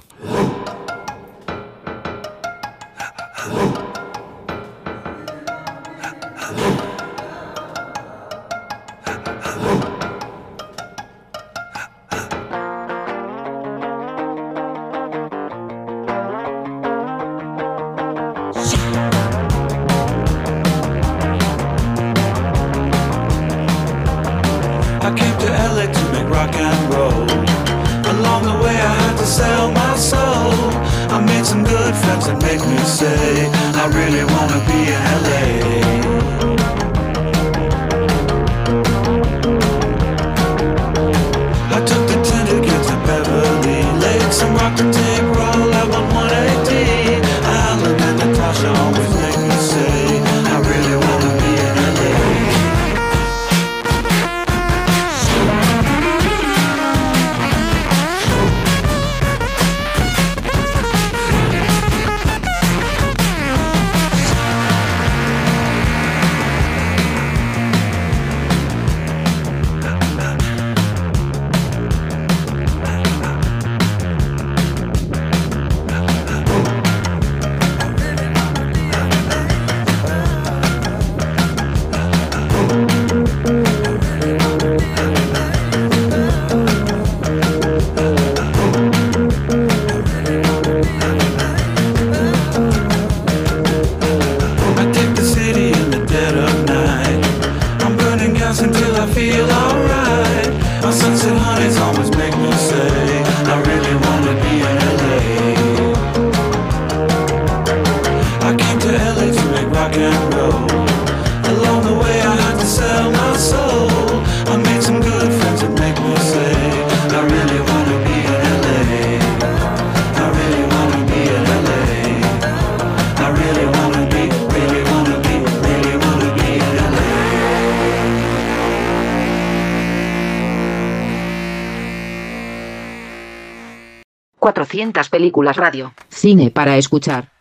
Películas 135.22 135.56
radio. 135.56 135.94
Cine 136.08 136.50
para 136.50 136.76
escuchar. 136.76 137.31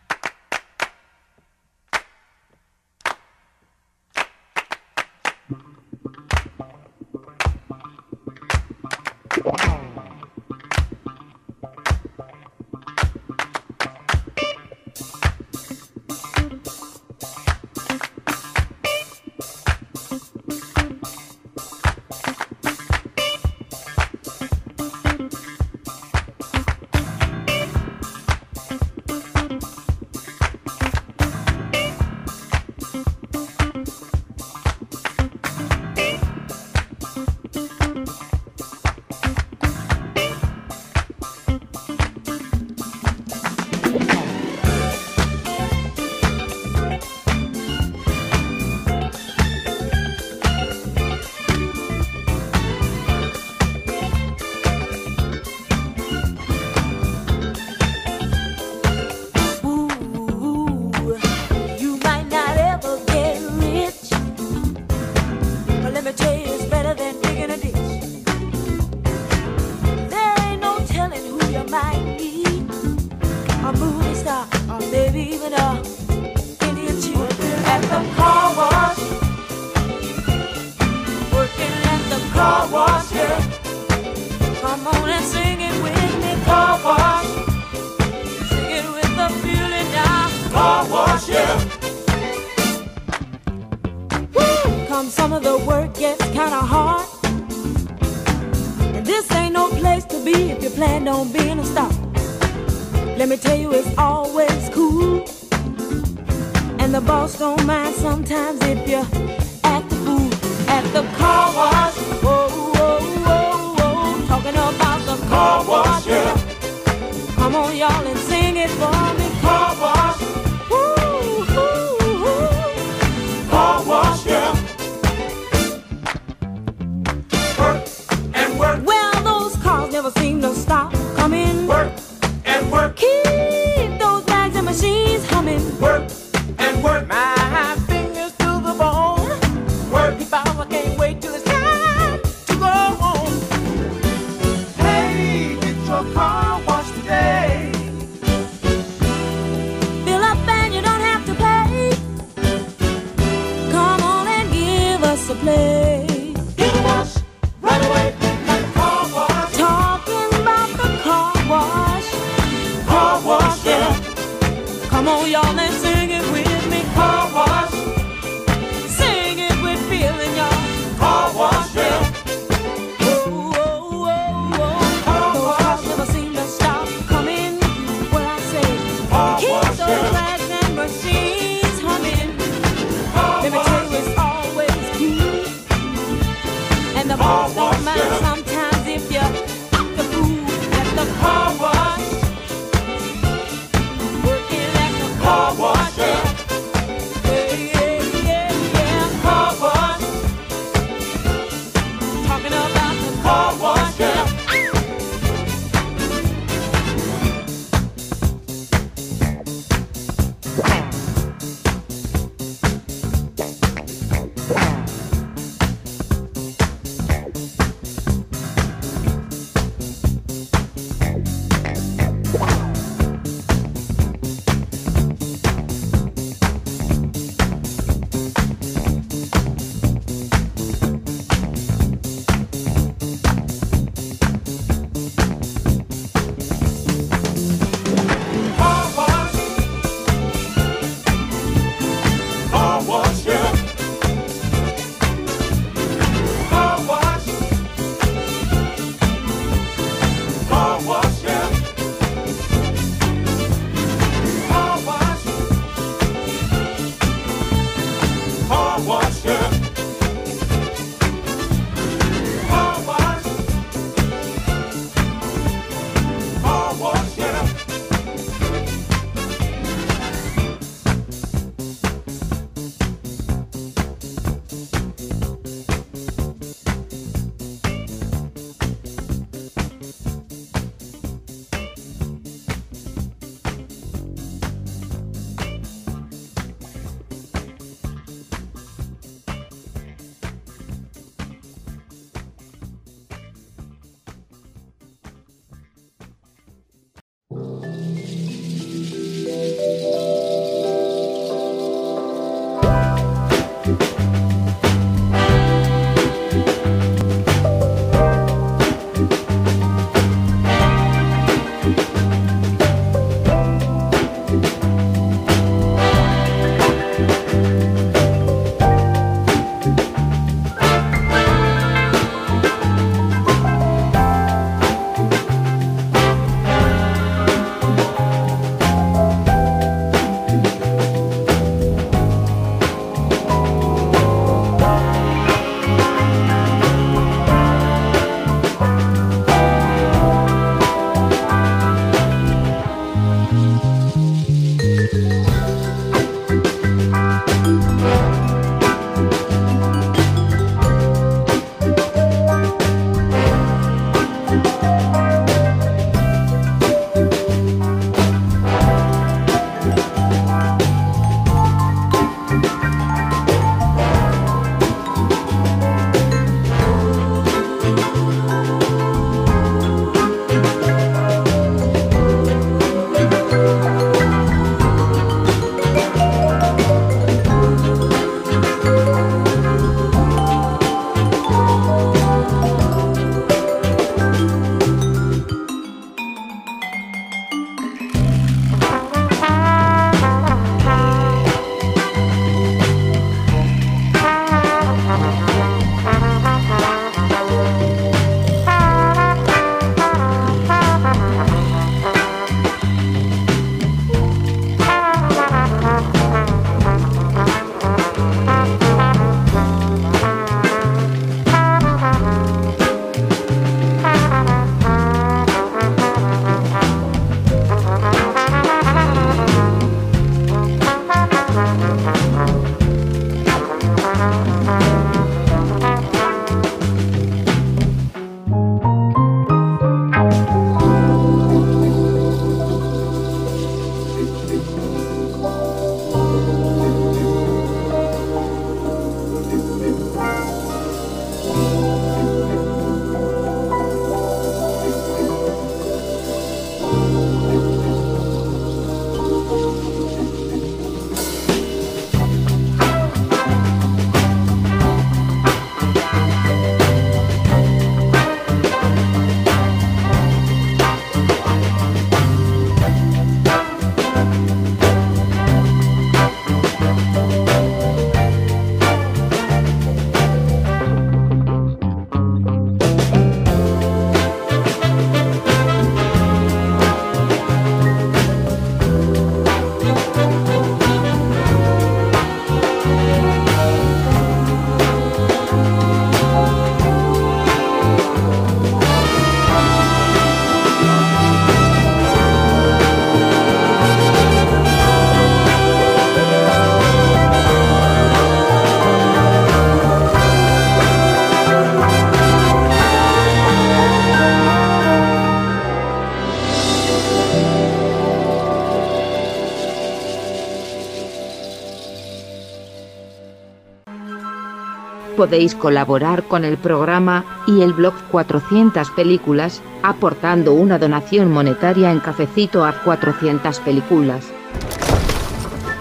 Podéis 514.96 515.34
colaborar 515.34 516.04
con 516.04 516.24
el 516.24 516.36
programa 516.36 517.22
y 517.26 517.40
el 517.40 517.54
blog 517.54 517.74
400 517.90 518.70
películas, 518.72 519.40
aportando 519.62 520.34
una 520.34 520.58
donación 520.58 521.10
monetaria 521.10 521.72
en 521.72 521.80
cafecito 521.80 522.44
a 522.44 522.62
400 522.62 523.40
películas. 523.40 524.04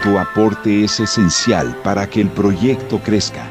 Tu 0.04 0.18
aporte 0.18 0.84
es 0.84 1.00
esencial 1.00 1.78
para 1.84 2.10
que 2.10 2.22
el 2.22 2.30
proyecto 2.30 3.00
crezca. 3.00 3.48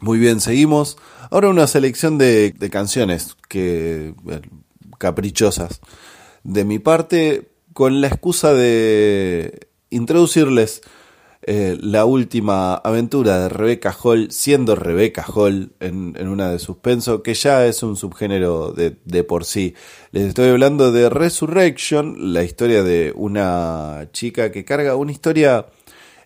Muy 0.00 0.18
bien, 0.18 0.40
seguimos. 0.40 0.98
Ahora 1.30 1.48
una 1.48 1.66
selección 1.66 2.18
de, 2.18 2.52
de 2.52 2.70
canciones 2.70 3.36
que 3.48 4.14
eh, 4.28 4.40
caprichosas. 4.98 5.80
De 6.44 6.64
mi 6.64 6.78
parte, 6.78 7.50
con 7.72 8.00
la 8.00 8.08
excusa 8.08 8.52
de 8.52 9.68
introducirles 9.90 10.82
eh, 11.50 11.78
la 11.80 12.04
última 12.04 12.74
aventura 12.74 13.40
de 13.40 13.48
Rebecca 13.48 13.96
Hall, 14.02 14.30
siendo 14.30 14.76
Rebecca 14.76 15.24
Hall 15.34 15.72
en, 15.80 16.28
una 16.28 16.50
de 16.50 16.58
suspenso, 16.58 17.22
que 17.22 17.32
ya 17.32 17.64
es 17.64 17.82
un 17.82 17.96
subgénero 17.96 18.72
de, 18.72 19.24
por 19.24 19.46
sí. 19.46 19.72
Les 20.12 20.24
estoy 20.24 20.50
hablando 20.50 20.92
de 20.92 21.08
Resurrection, 21.08 22.34
la 22.34 22.44
historia 22.44 22.82
de 22.82 23.14
una 23.16 24.10
chica 24.12 24.52
que 24.52 24.66
carga 24.66 24.94
una 24.94 25.10
historia 25.10 25.64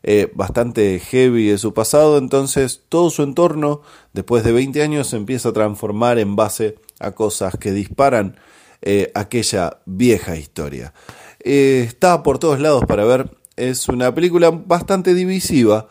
eh, 0.02 0.28
bastante 0.34 0.98
heavy 0.98 1.46
de 1.50 1.58
su 1.58 1.72
pasado, 1.72 2.18
entonces 2.18 2.82
todo 2.88 3.08
su 3.08 3.22
entorno, 3.22 3.82
después 4.12 4.42
de 4.42 4.50
20 4.50 4.82
años, 4.82 5.06
se 5.06 5.18
empieza 5.18 5.50
a 5.50 5.52
transformar 5.52 6.18
en 6.18 6.34
base 6.34 6.78
a 6.98 7.12
cosas 7.12 7.56
que 7.58 7.70
disparan 7.70 8.40
eh, 8.80 9.12
aquella 9.14 9.78
vieja 9.86 10.34
historia. 10.34 10.92
Está 11.38 12.24
por 12.24 12.40
todos 12.40 12.58
lados 12.58 12.84
para 12.86 13.04
ver, 13.04 13.30
es 13.56 13.88
una 13.88 14.14
película 14.14 14.50
bastante 14.50 15.14
divisiva, 15.14 15.88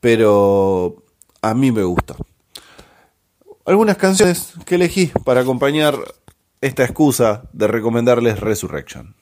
pero 0.00 1.02
a 1.42 1.54
mí 1.54 1.72
me 1.72 1.82
gusta. 1.84 2.16
Algunas 3.66 3.96
canciones 3.96 4.52
que 4.66 4.74
elegí 4.74 5.12
para 5.24 5.40
acompañar 5.40 5.96
esta 6.60 6.84
excusa 6.84 7.44
de 7.52 7.66
recomendarles 7.66 8.40
Resurrection. 8.40 9.14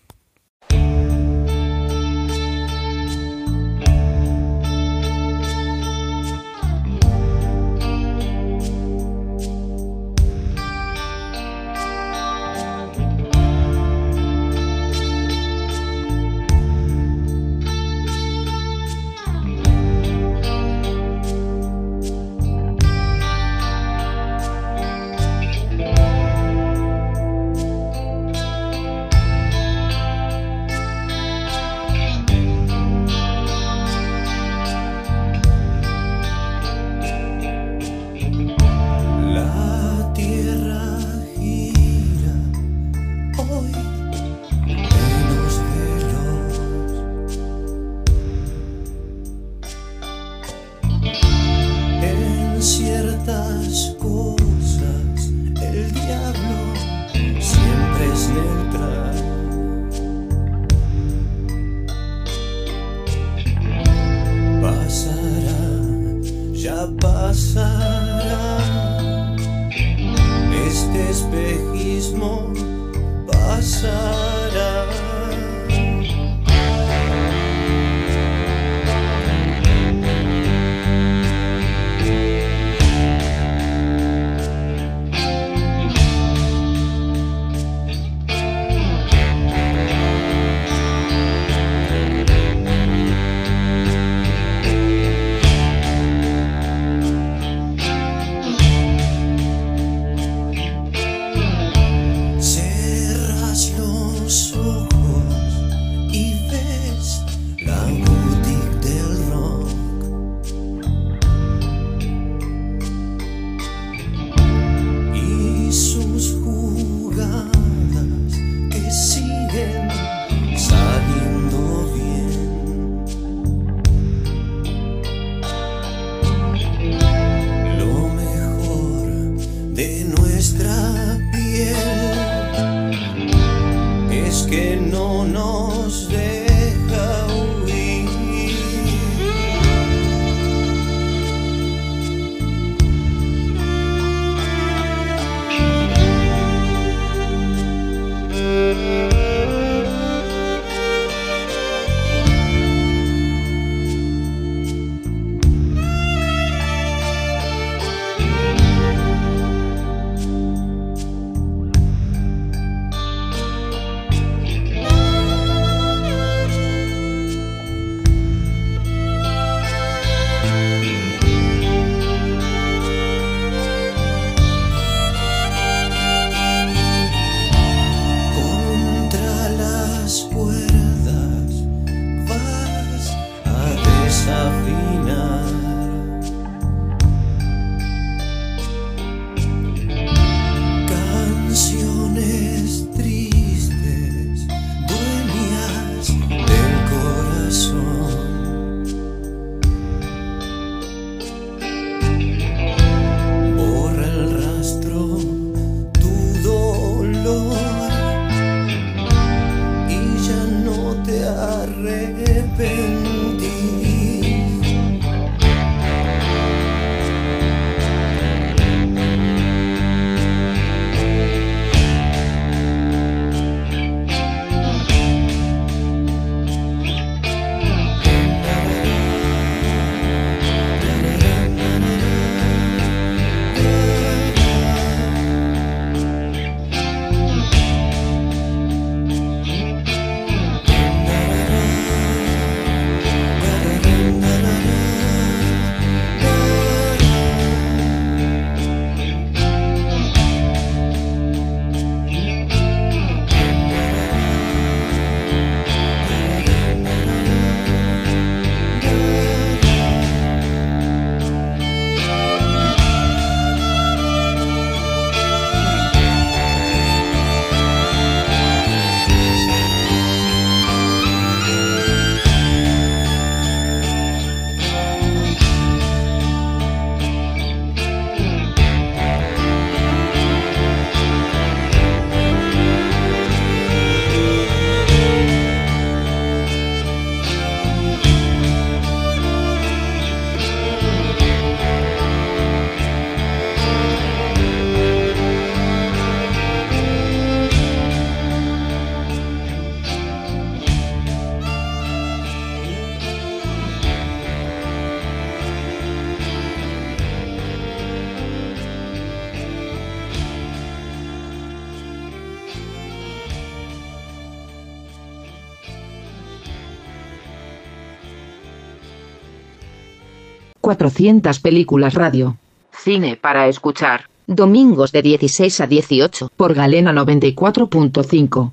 400 320.72 321.38
películas 321.40 321.92
radio. 321.92 322.38
Cine 322.72 323.16
para 323.16 323.46
escuchar. 323.46 324.08
Domingos 324.26 324.90
de 324.90 325.02
16 325.02 325.60
a 325.60 325.66
18 325.66 326.30
por 326.34 326.54
Galena 326.54 326.94
94.5. 326.94 328.52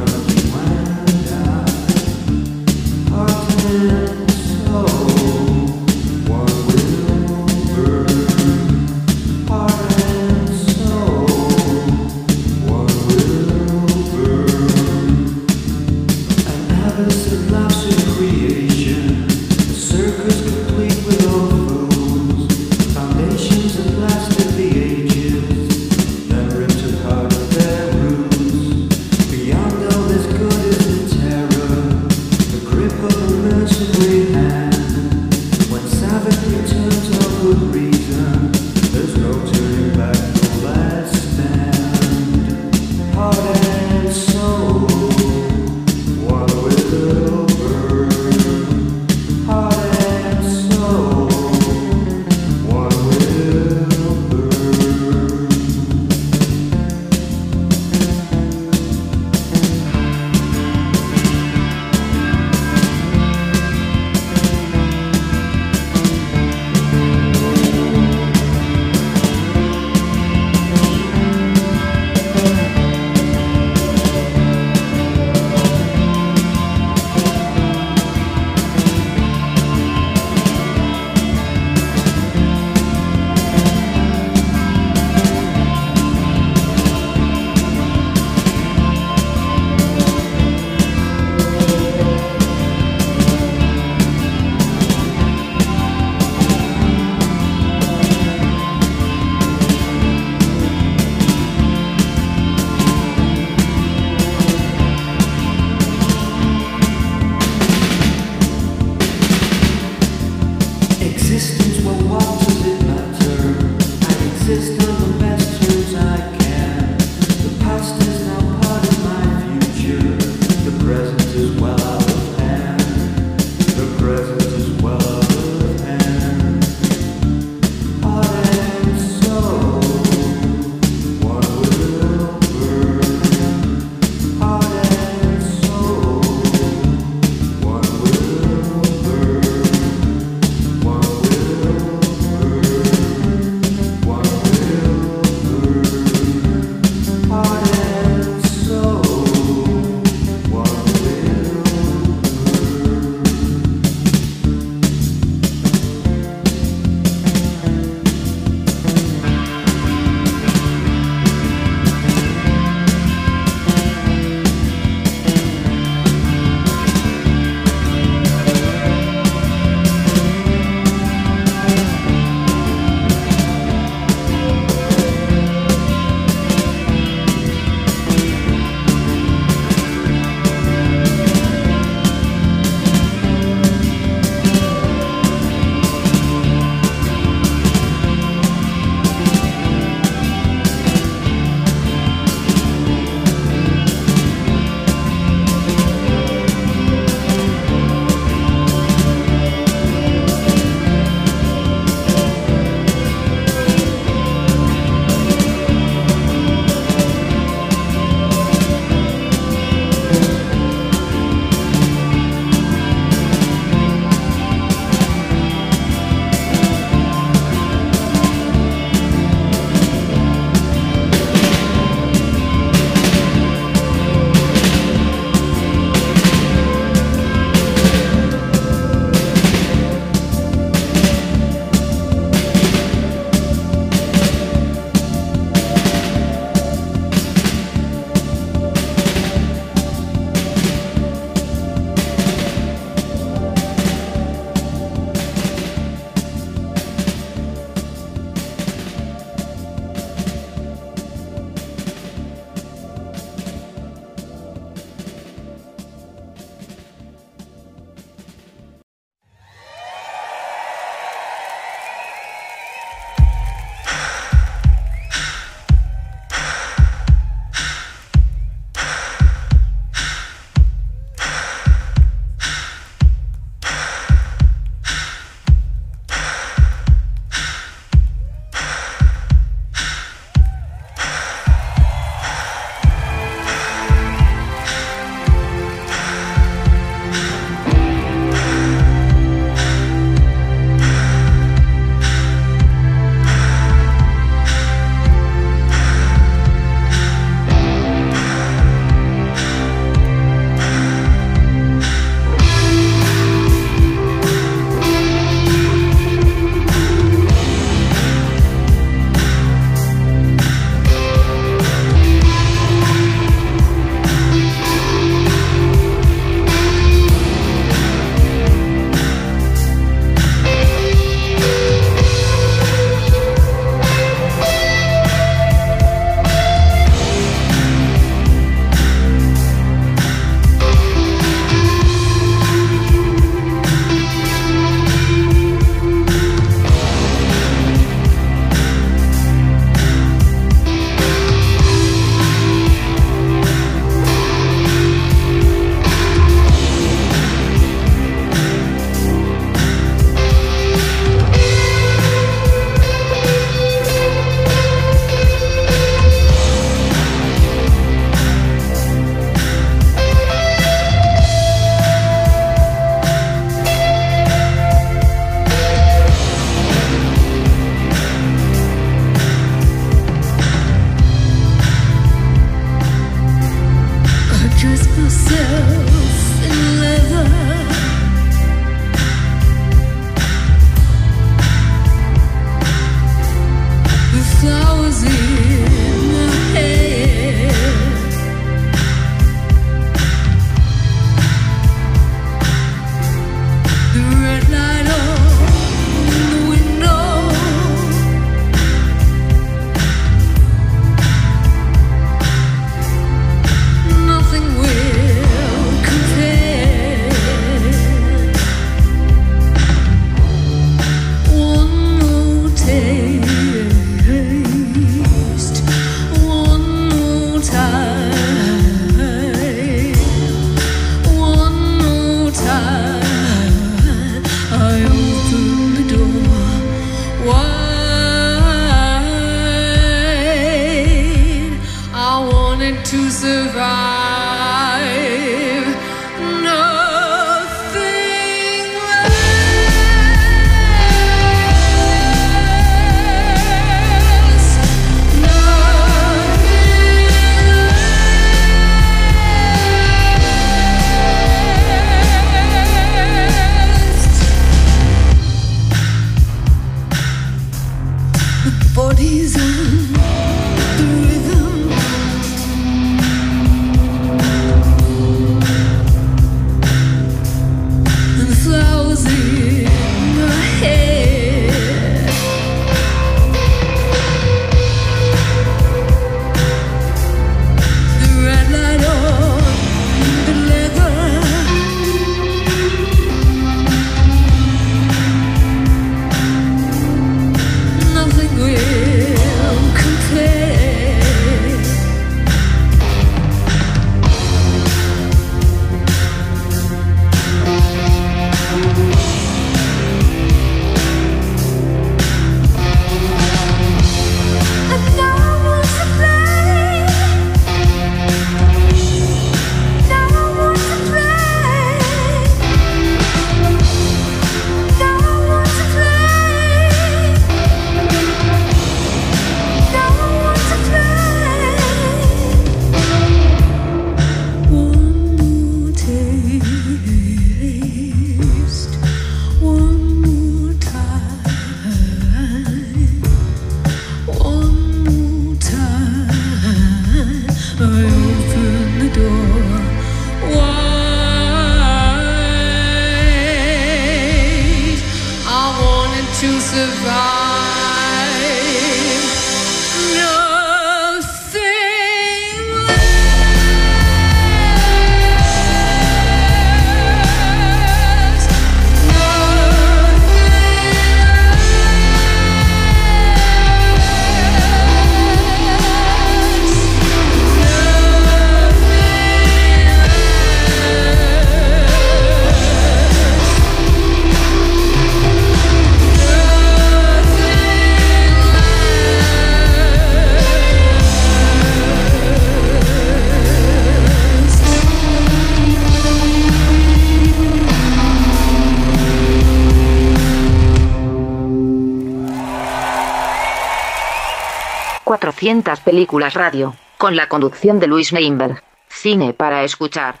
200 595.22 595.60
películas 595.60 596.14
radio, 596.14 596.56
con 596.78 596.96
la 596.96 597.08
conducción 597.08 597.60
de 597.60 597.68
Luis 597.68 597.92
Neinberg. 597.92 598.42
Cine 598.68 599.12
para 599.12 599.44
escuchar. 599.44 600.00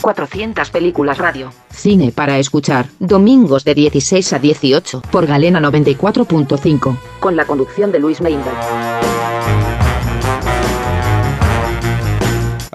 ...400 0.00 0.70
películas 0.70 1.18
radio... 1.18 1.50
...cine 1.70 2.12
para 2.12 2.38
escuchar... 2.38 2.86
...domingos 3.00 3.64
de 3.64 3.74
16 3.74 4.34
a 4.34 4.38
18... 4.38 5.02
...por 5.10 5.26
Galena 5.26 5.58
94.5... 5.60 6.96
...con 7.18 7.34
la 7.34 7.46
conducción 7.46 7.90
de 7.90 7.98
Luis 7.98 8.20
Meinberg... 8.20 9.73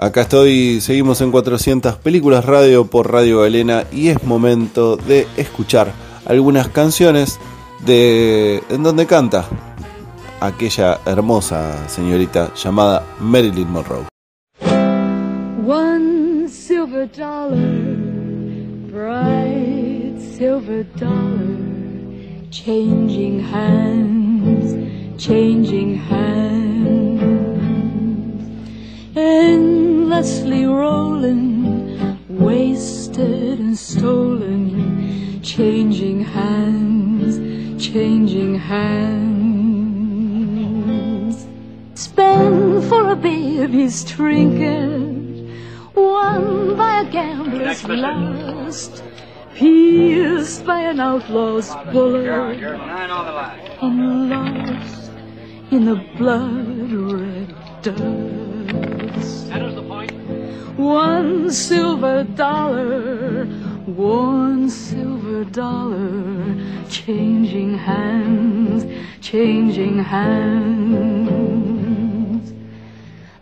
Acá 0.02 0.22
estoy, 0.22 0.80
seguimos 0.80 1.20
en 1.20 1.30
400 1.30 1.96
películas 1.96 2.46
radio 2.46 2.86
por 2.86 3.12
Radio 3.12 3.42
Galena 3.42 3.84
y 3.92 4.08
es 4.08 4.24
momento 4.24 4.96
de 4.96 5.26
escuchar 5.36 5.92
algunas 6.24 6.68
canciones 6.68 7.38
de 7.84 8.62
en 8.70 8.82
donde 8.82 9.04
canta 9.04 9.44
aquella 10.40 11.00
hermosa 11.04 11.86
señorita 11.86 12.50
llamada 12.54 13.04
Marilyn 13.20 13.70
Monroe. 13.70 14.06
One 15.66 16.48
silver 16.48 17.06
dollar, 17.06 17.58
bright 18.90 20.18
silver 20.18 20.86
dollar, 20.96 21.44
changing 22.48 23.44
hands, 23.52 24.74
changing 25.18 26.00
hands, 26.10 27.50
endlessly 30.12 30.64
rolling, 30.64 32.18
wasted 32.28 33.60
and 33.60 33.78
stolen, 33.78 35.40
changing 35.40 36.24
hands, 36.24 37.38
changing 37.80 38.56
hands. 38.56 39.76
Spend 41.94 42.82
for 42.88 43.12
a 43.12 43.14
baby's 43.14 44.02
trinket, 44.02 45.46
won 45.94 46.76
by 46.76 47.02
a 47.02 47.04
gambler's 47.12 47.84
lust. 47.84 49.04
pierced 49.54 50.64
by 50.66 50.80
an 50.80 50.98
outlaw's 50.98 51.72
bullet, 51.92 52.26
and 53.80 54.28
lost 54.28 55.12
in 55.70 55.84
the 55.84 55.94
blood-red 56.18 57.54
dust. 57.82 58.50
One 60.76 61.50
silver 61.50 62.24
dollar, 62.24 63.44
one 63.86 64.70
silver 64.70 65.44
dollar, 65.44 66.54
changing 66.88 67.76
hands, 67.76 68.84
changing 69.20 69.98
hands. 69.98 71.30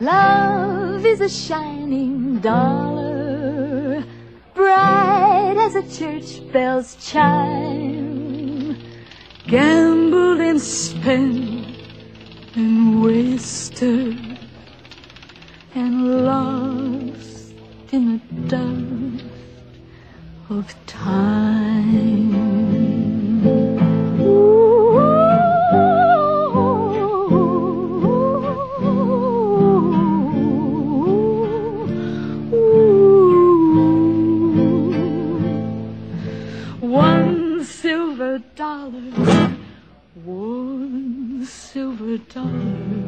Love 0.00 1.04
is 1.04 1.20
a 1.20 1.28
shining 1.28 2.38
dollar, 2.40 4.04
bright 4.54 5.56
as 5.58 5.74
a 5.74 5.82
church 5.82 6.40
bell's 6.52 6.96
chime, 6.96 8.76
gambled 9.46 10.40
and 10.40 10.60
spent 10.60 11.76
and 12.56 13.02
wasted 13.02 14.27
and 15.78 16.26
lost 16.26 17.54
in 17.92 18.04
the 18.18 18.20
dust 18.48 19.24
of 20.50 20.66
time. 20.86 22.34
One 36.80 37.64
silver 37.64 38.38
dollar, 38.56 39.52
one 40.24 41.46
silver 41.46 42.18
dollar, 42.18 43.07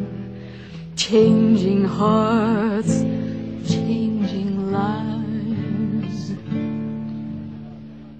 changing 1.10 1.84
hearts, 1.84 3.00
changing 3.68 4.70
lives, 4.70 6.34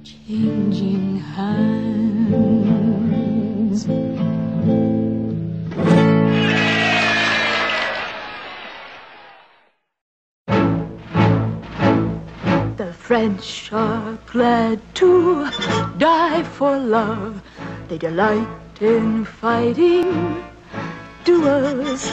changing 0.03 1.19
hands. 1.19 2.27
The 12.77 12.93
French 12.93 13.73
are 13.73 14.19
glad 14.27 14.81
to 14.97 15.49
die 15.99 16.43
for 16.43 16.77
love. 16.77 17.41
They 17.87 17.99
delight 17.99 18.49
in 18.81 19.25
fighting 19.25 20.43
duels. 21.23 22.11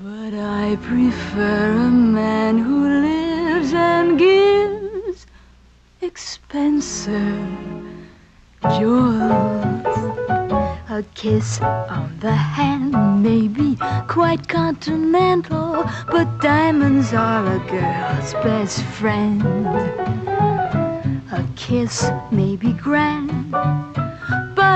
But 0.00 0.32
I 0.32 0.76
prefer 0.80 1.72
a 1.72 1.90
man 1.90 2.58
who 2.58 2.88
lives 2.88 3.72
and 3.72 4.16
gives 4.16 5.26
expensive 6.00 7.48
jewels. 8.78 9.98
A 10.88 11.04
kiss 11.16 11.60
on 11.60 12.16
the 12.20 12.30
hand 12.30 13.24
may 13.24 13.48
be 13.48 13.76
quite 14.06 14.46
continental, 14.46 15.84
but 16.06 16.40
diamonds 16.40 17.12
are 17.12 17.44
a 17.44 17.58
girl's 17.66 18.34
best 18.34 18.84
friend. 18.84 19.42
A 21.32 21.44
kiss 21.56 22.08
may 22.30 22.54
be 22.54 22.72
grand, 22.72 23.52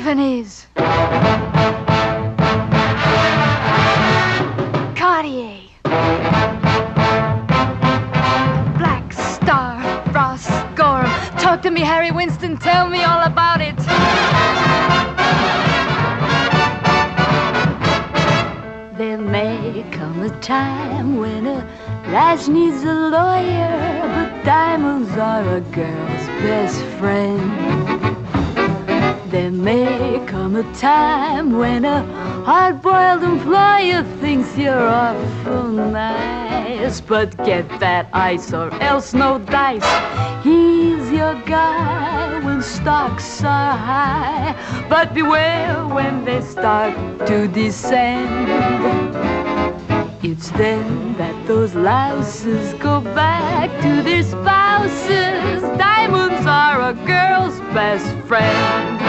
Tiffany's. 0.00 0.66
Cartier. 4.96 5.60
Black 8.78 9.12
Starr, 9.12 9.82
Frost 10.10 10.48
Gorham. 10.74 11.10
Talk 11.36 11.60
to 11.64 11.70
me, 11.70 11.82
Harry 11.82 12.10
Winston. 12.10 12.56
Tell 12.56 12.88
me 12.88 13.04
all 13.04 13.24
about 13.24 13.60
it. 13.60 13.76
There 18.96 19.18
may 19.18 19.84
come 19.92 20.22
a 20.22 20.30
time 20.40 21.18
when 21.18 21.46
a 21.46 21.58
lass 22.08 22.48
needs 22.48 22.82
a 22.84 22.94
lawyer, 22.94 24.00
but 24.14 24.44
diamonds 24.44 25.10
are 25.18 25.56
a 25.56 25.60
girl's 25.60 26.26
best 26.40 26.82
friend. 26.98 27.79
There 29.30 29.52
may 29.52 30.20
come 30.26 30.56
a 30.56 30.64
time 30.74 31.56
when 31.56 31.84
a 31.84 32.02
hard-boiled 32.44 33.22
employer 33.22 34.02
thinks 34.20 34.58
you're 34.58 34.88
awful 34.88 35.68
nice, 35.68 37.00
but 37.00 37.36
get 37.44 37.68
that 37.78 38.08
ice 38.12 38.52
or 38.52 38.74
else 38.82 39.14
no 39.14 39.38
dice. 39.38 39.86
He's 40.42 41.12
your 41.12 41.34
guy 41.42 42.40
when 42.40 42.60
stocks 42.60 43.44
are 43.44 43.76
high, 43.76 44.56
but 44.88 45.14
beware 45.14 45.86
when 45.86 46.24
they 46.24 46.40
start 46.40 46.92
to 47.28 47.46
descend. 47.46 49.14
It's 50.24 50.50
then 50.50 51.16
that 51.18 51.46
those 51.46 51.76
louses 51.76 52.74
go 52.82 53.00
back 53.00 53.70
to 53.82 54.02
their 54.02 54.24
spouses. 54.24 55.62
Diamonds 55.78 56.44
are 56.46 56.90
a 56.90 56.94
girl's 56.94 57.60
best 57.72 58.10
friend. 58.26 58.99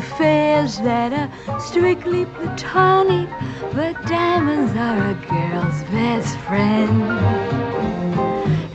Affairs 0.00 0.78
that 0.78 1.12
are 1.12 1.60
strictly 1.60 2.24
platonic, 2.24 3.28
but 3.74 3.94
diamonds 4.06 4.72
are 4.88 5.10
a 5.10 5.16
girl's 5.28 5.82
best 5.94 6.38
friend. 6.46 7.02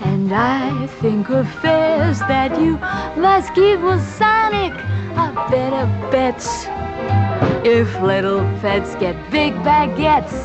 And 0.10 0.32
I 0.32 0.88
think 1.02 1.30
affairs 1.30 2.20
that 2.32 2.52
you 2.62 2.78
must 3.20 3.56
keep 3.56 3.80
Masonic 3.80 4.74
are 5.22 5.36
better 5.50 5.86
bets. 6.12 6.50
If 7.66 7.90
little 8.02 8.42
pets 8.62 8.94
get 8.96 9.16
big 9.32 9.54
baguettes, 9.70 10.38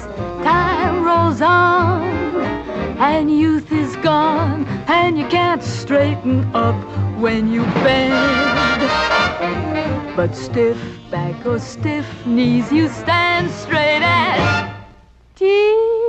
time 0.43 1.05
rolls 1.05 1.43
on, 1.43 2.60
and 3.01 3.31
youth 3.31 3.73
is 3.73 3.97
gone, 3.97 4.67
and 4.87 5.19
you 5.19 5.27
can't 5.29 5.63
straighten 5.63 6.45
up 6.55 6.77
when 7.19 7.51
you 7.51 7.63
bend. 7.83 8.81
But 10.15 10.37
stiff 10.37 10.79
back 11.11 11.47
or 11.47 11.59
stiff 11.59 12.07
knees, 12.27 12.71
you 12.71 12.89
stand 12.89 13.51
straight 13.51 14.03
as 14.03 14.71
Tiffany's. 15.35 16.00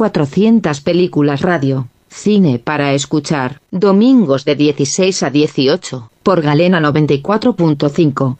400 0.00 0.80
películas 0.80 1.42
radio. 1.42 1.86
Cine 2.08 2.58
para 2.58 2.94
escuchar, 2.94 3.60
domingos 3.70 4.46
de 4.46 4.56
16 4.56 5.22
a 5.24 5.28
18, 5.28 6.10
por 6.22 6.40
Galena 6.40 6.80
94.5. 6.80 8.38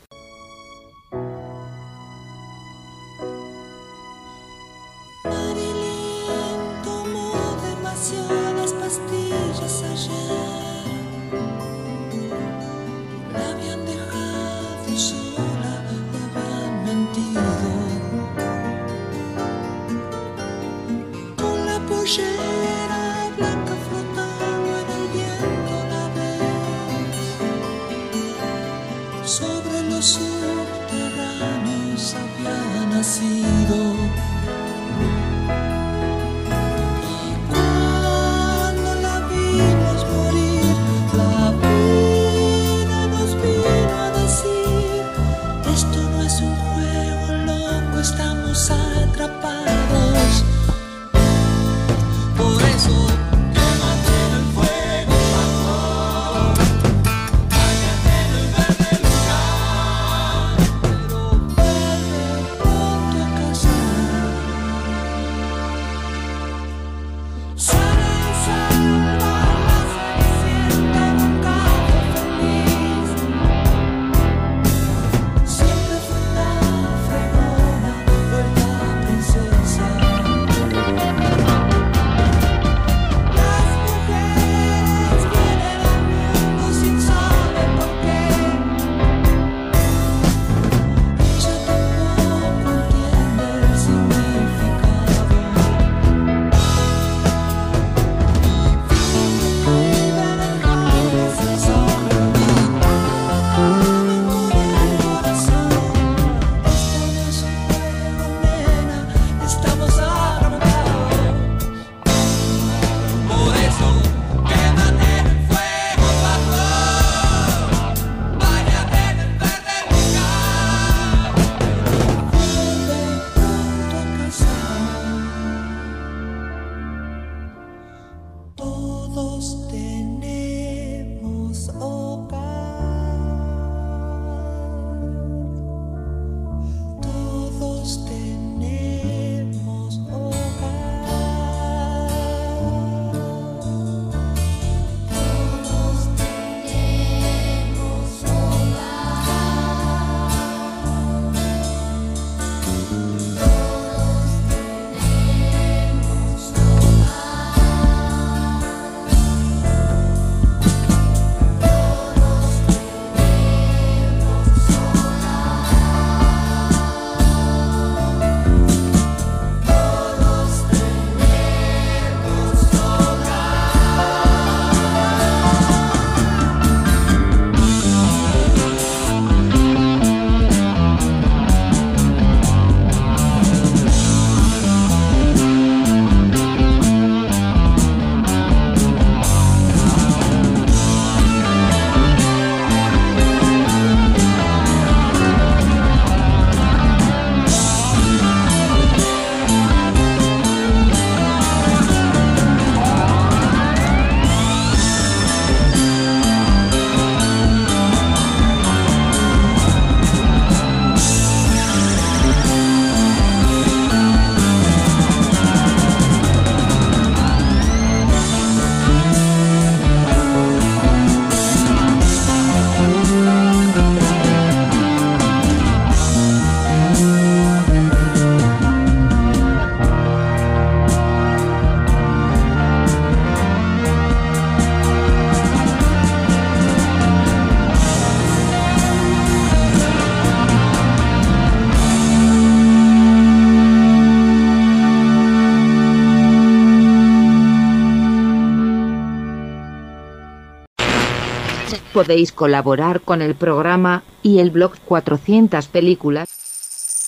Podéis 252.10 252.32
colaborar 252.32 253.02
con 253.02 253.22
el 253.22 253.36
programa 253.36 254.02
y 254.20 254.40
el 254.40 254.50
blog 254.50 254.72
400 254.84 255.68
películas 255.68 256.28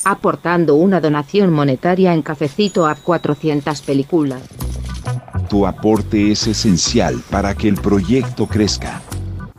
aportando 0.04 0.76
una 0.76 1.00
donación 1.00 1.52
monetaria 1.52 2.14
en 2.14 2.22
cafecito 2.22 2.86
a 2.86 2.94
400 2.94 3.82
películas. 3.82 4.42
Tu 5.50 5.66
aporte 5.66 6.30
es 6.30 6.46
esencial 6.46 7.20
para 7.32 7.56
que 7.56 7.66
el 7.66 7.74
proyecto 7.74 8.46
crezca. 8.46 9.02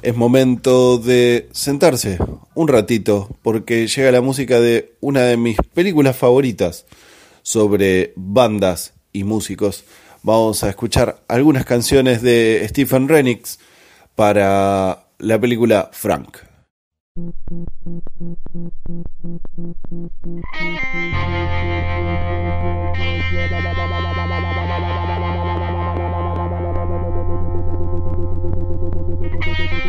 Es 0.01 0.15
momento 0.15 0.97
de 0.97 1.49
sentarse 1.51 2.19
un 2.55 2.69
ratito 2.69 3.27
porque 3.41 3.87
llega 3.87 4.13
la 4.13 4.21
música 4.21 4.61
de 4.61 4.95
una 5.01 5.23
de 5.23 5.35
mis 5.35 5.57
películas 5.73 6.15
favoritas 6.15 6.85
sobre 7.41 8.13
bandas 8.15 8.93
y 9.11 9.25
músicos. 9.25 9.83
Vamos 10.21 10.63
a 10.63 10.69
escuchar 10.69 11.21
algunas 11.27 11.65
canciones 11.65 12.21
de 12.21 12.65
Stephen 12.69 13.09
Renix 13.09 13.59
para 14.15 15.02
la 15.23 15.39
película 15.39 15.89
Frank. 15.91 16.37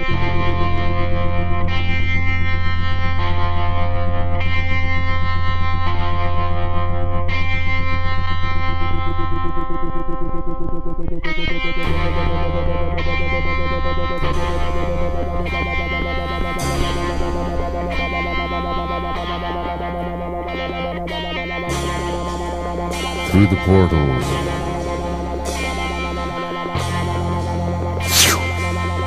through 23.34 23.48
the 23.48 23.56
portal. 23.66 23.98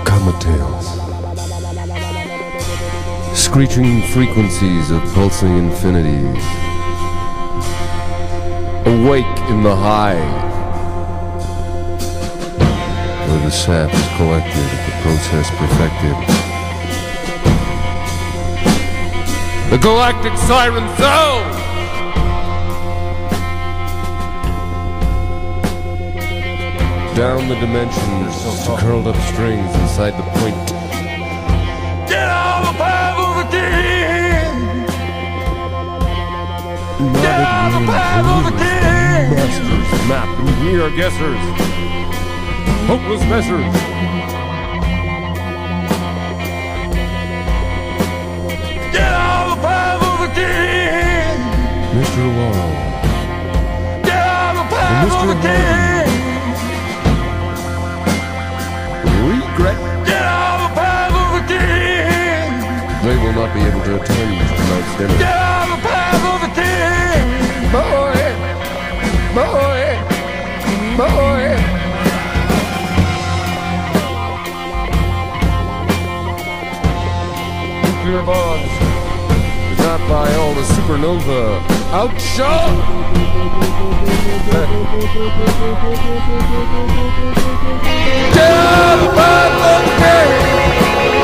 Comatales. 0.03 0.85
Screeching 3.33 4.01
frequencies 4.07 4.91
of 4.91 5.01
pulsing 5.13 5.57
infinities. 5.57 6.43
Awake 8.85 9.39
in 9.47 9.63
the 9.63 9.73
hive. 9.73 10.17
Where 13.29 13.39
the 13.45 13.49
sap 13.49 13.93
is 13.93 14.07
collected, 14.17 14.67
the 14.87 14.93
process 15.03 15.49
perfected. 15.51 16.17
The 19.71 19.77
Galactic 19.77 20.37
Siren 20.37 20.97
Zone! 20.97 21.66
Down 27.18 27.49
the 27.49 27.56
dimensions 27.56 28.44
to 28.44 28.77
curled 28.77 29.07
up 29.07 29.15
strings 29.34 29.73
inside 29.77 30.11
the 30.11 30.22
point. 30.38 30.69
Get 32.07 32.30
out 32.30 32.61
of 32.61 32.68
the 32.69 32.77
path 32.77 33.18
of 33.18 33.35
the 33.41 33.45
king! 33.57 34.85
Get 37.19 37.39
out 37.41 37.73
of 37.73 37.81
the 37.81 37.91
path 37.91 38.27
of 38.38 38.44
the 38.45 38.52
king! 38.61 39.34
Masters, 39.34 39.89
map, 40.07 40.30
and 40.38 40.64
mere 40.64 40.89
guessers. 40.91 41.41
Hopeless 42.85 43.23
messers. 43.23 43.73
Get 48.94 49.11
out 49.11 49.49
of 49.49 49.57
the 49.57 49.61
path 49.68 50.02
of 50.06 50.18
the 50.22 50.30
king! 50.38 51.38
Mr. 51.98 52.22
Laurel. 52.38 52.73
Get 54.03 54.22
out 54.22 54.56
of 54.56 54.69
the 54.69 54.76
path 54.76 55.11
of 55.11 55.27
the 55.30 55.41
king! 55.41 55.96
They 63.18 63.23
will 63.23 63.34
not 63.34 63.52
be 63.52 63.61
able 63.61 63.81
to 63.81 63.95
attend 63.99 64.38
tonight's 64.48 64.94
dinner. 64.95 65.18
Get 65.18 65.34
out 65.34 65.69
of 65.73 65.81
the 65.81 65.88
path 65.88 66.22
of 66.22 66.39
the 66.45 66.52
king! 66.53 67.26
Boy! 67.73 68.14
Boy! 69.34 69.80
Boy! 71.02 71.41
Nuclear 77.81 78.22
bombs. 78.22 78.73
Not 79.80 80.02
by 80.07 80.27
all 80.35 80.53
the 80.53 80.61
supernova. 80.61 81.41
Outshot! 81.94 82.69
Get 88.35 88.52
out 88.53 88.94
of 88.94 89.02
the 89.02 89.10
path 89.18 89.57
of 89.73 89.81
the 89.88 89.94
king! 90.03 91.16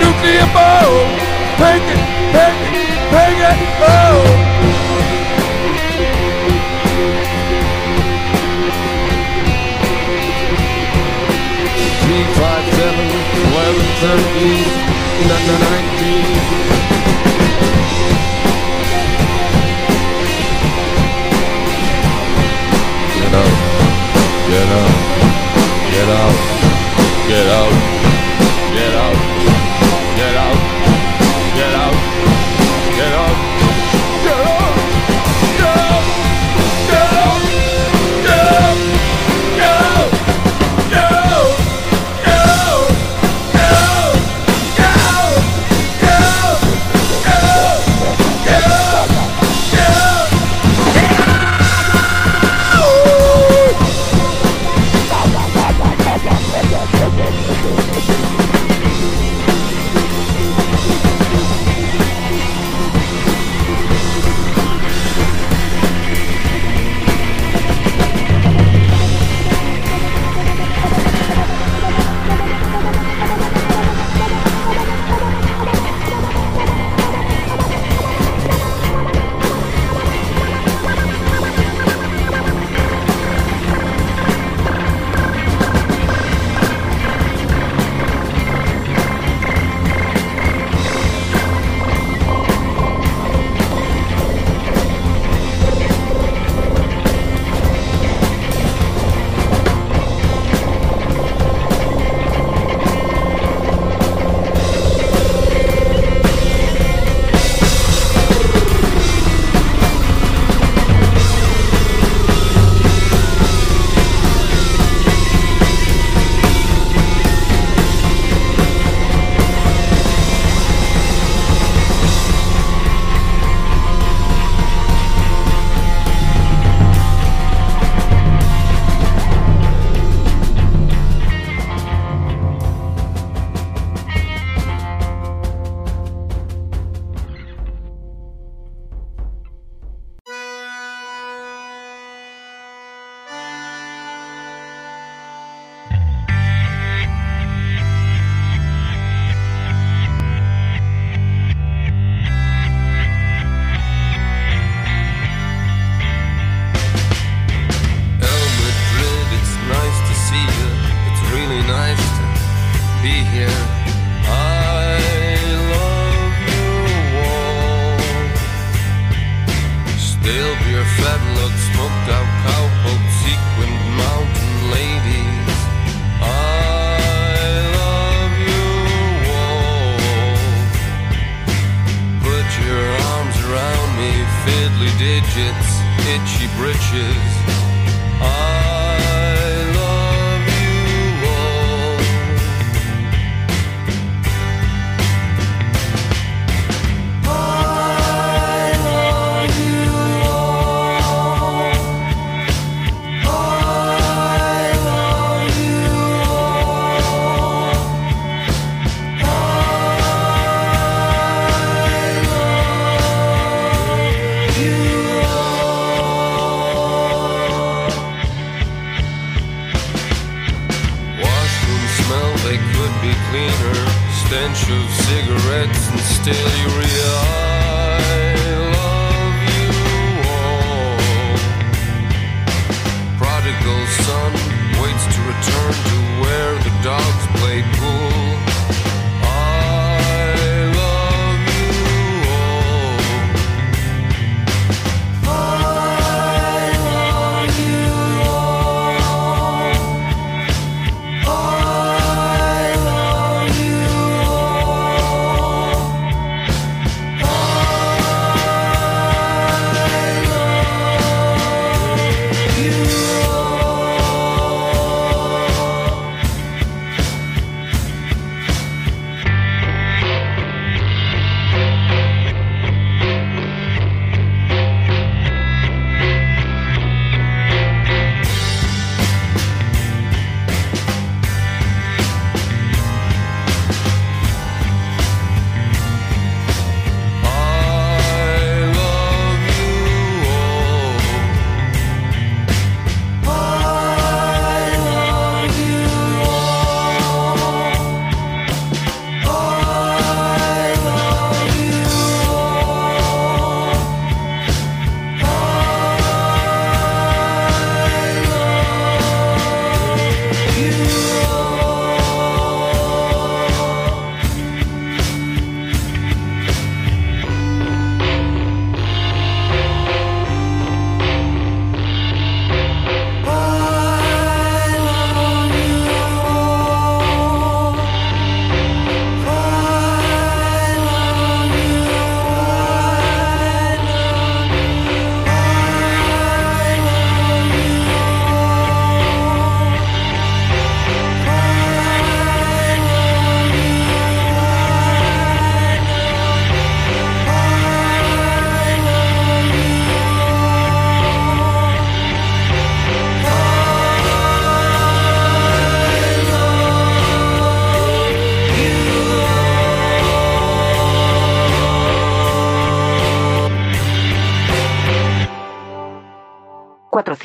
Nuclear 0.00 0.46
bombs. 0.52 1.22
Take 1.58 1.88
it, 1.94 2.00
take 2.32 2.60
it, 2.70 2.88
take 3.10 3.38
it, 3.38 3.58
oh. 3.80 4.53
Not 15.26 15.40
the 15.46 15.56
19. 15.58 16.24
Get 23.16 23.34
up, 23.34 23.52
Get 24.48 24.68
up, 24.68 24.92
Get 25.90 26.08
up. 26.08 26.53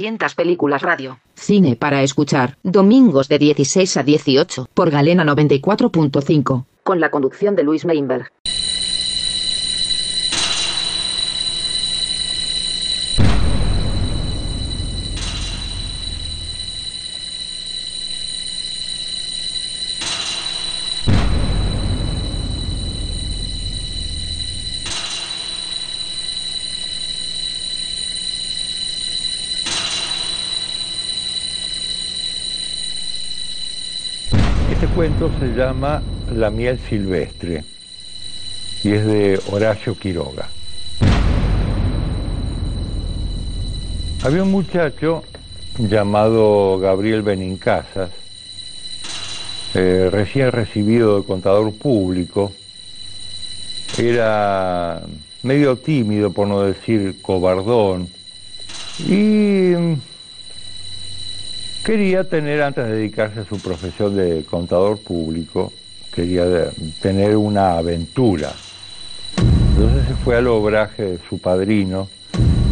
200 0.09 0.33
películas 0.33 0.81
radio. 0.81 1.19
Cine 1.35 1.75
para 1.75 2.01
escuchar. 2.01 2.57
Domingos 2.63 3.27
de 3.27 3.37
16 3.37 3.97
a 3.97 4.03
18 4.03 4.67
por 4.73 4.89
Galena 4.89 5.23
94.5. 5.23 6.65
Con 6.83 6.99
la 6.99 7.11
conducción 7.11 7.55
de 7.55 7.63
Luis 7.63 7.85
Meinberg. 7.85 8.31
Cuento 34.99 35.31
se 35.39 35.53
llama 35.55 36.01
La 36.35 36.49
miel 36.49 36.77
silvestre 36.89 37.63
y 38.83 38.91
es 38.91 39.05
de 39.05 39.39
Horacio 39.49 39.97
Quiroga. 39.97 40.49
Había 44.21 44.43
un 44.43 44.51
muchacho 44.51 45.23
llamado 45.77 46.79
Gabriel 46.79 47.21
Benincasas, 47.21 48.09
eh, 49.73 50.09
recién 50.11 50.51
recibido 50.51 51.21
de 51.21 51.25
contador 51.25 51.73
público, 51.75 52.51
era 53.97 55.01
medio 55.43 55.77
tímido, 55.77 56.33
por 56.33 56.45
no 56.45 56.63
decir 56.63 57.21
cobardón, 57.21 58.09
y 59.07 59.13
mm, 59.13 59.93
quería 61.83 62.23
tener, 62.23 62.61
antes 62.61 62.85
de 62.85 62.95
dedicarse 62.95 63.41
a 63.41 63.45
su 63.45 63.59
profesión 63.59 64.15
de 64.15 64.43
contador 64.43 64.99
público, 64.99 65.71
quería 66.13 66.45
tener 67.01 67.35
una 67.37 67.77
aventura. 67.77 68.51
Entonces 69.37 70.07
se 70.07 70.15
fue 70.15 70.35
al 70.37 70.47
obraje 70.47 71.03
de 71.03 71.19
su 71.29 71.39
padrino 71.39 72.09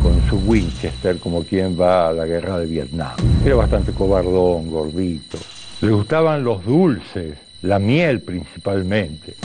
con 0.02 0.22
su 0.30 0.38
Winchester, 0.50 1.18
como 1.20 1.44
quien 1.44 1.80
va 1.80 2.10
a 2.10 2.14
la 2.14 2.26
guerra 2.26 2.60
de 2.60 2.66
Vietnam. 2.66 3.16
Era 3.46 3.56
bastante 3.56 3.92
cobardón, 3.92 4.70
gordito. 4.70 5.38
Le 5.82 5.92
gustaban 5.92 6.44
los 6.44 6.66
dulces, 6.66 7.38
la 7.62 7.80
miel 7.80 8.22
principalmente. 8.22 9.36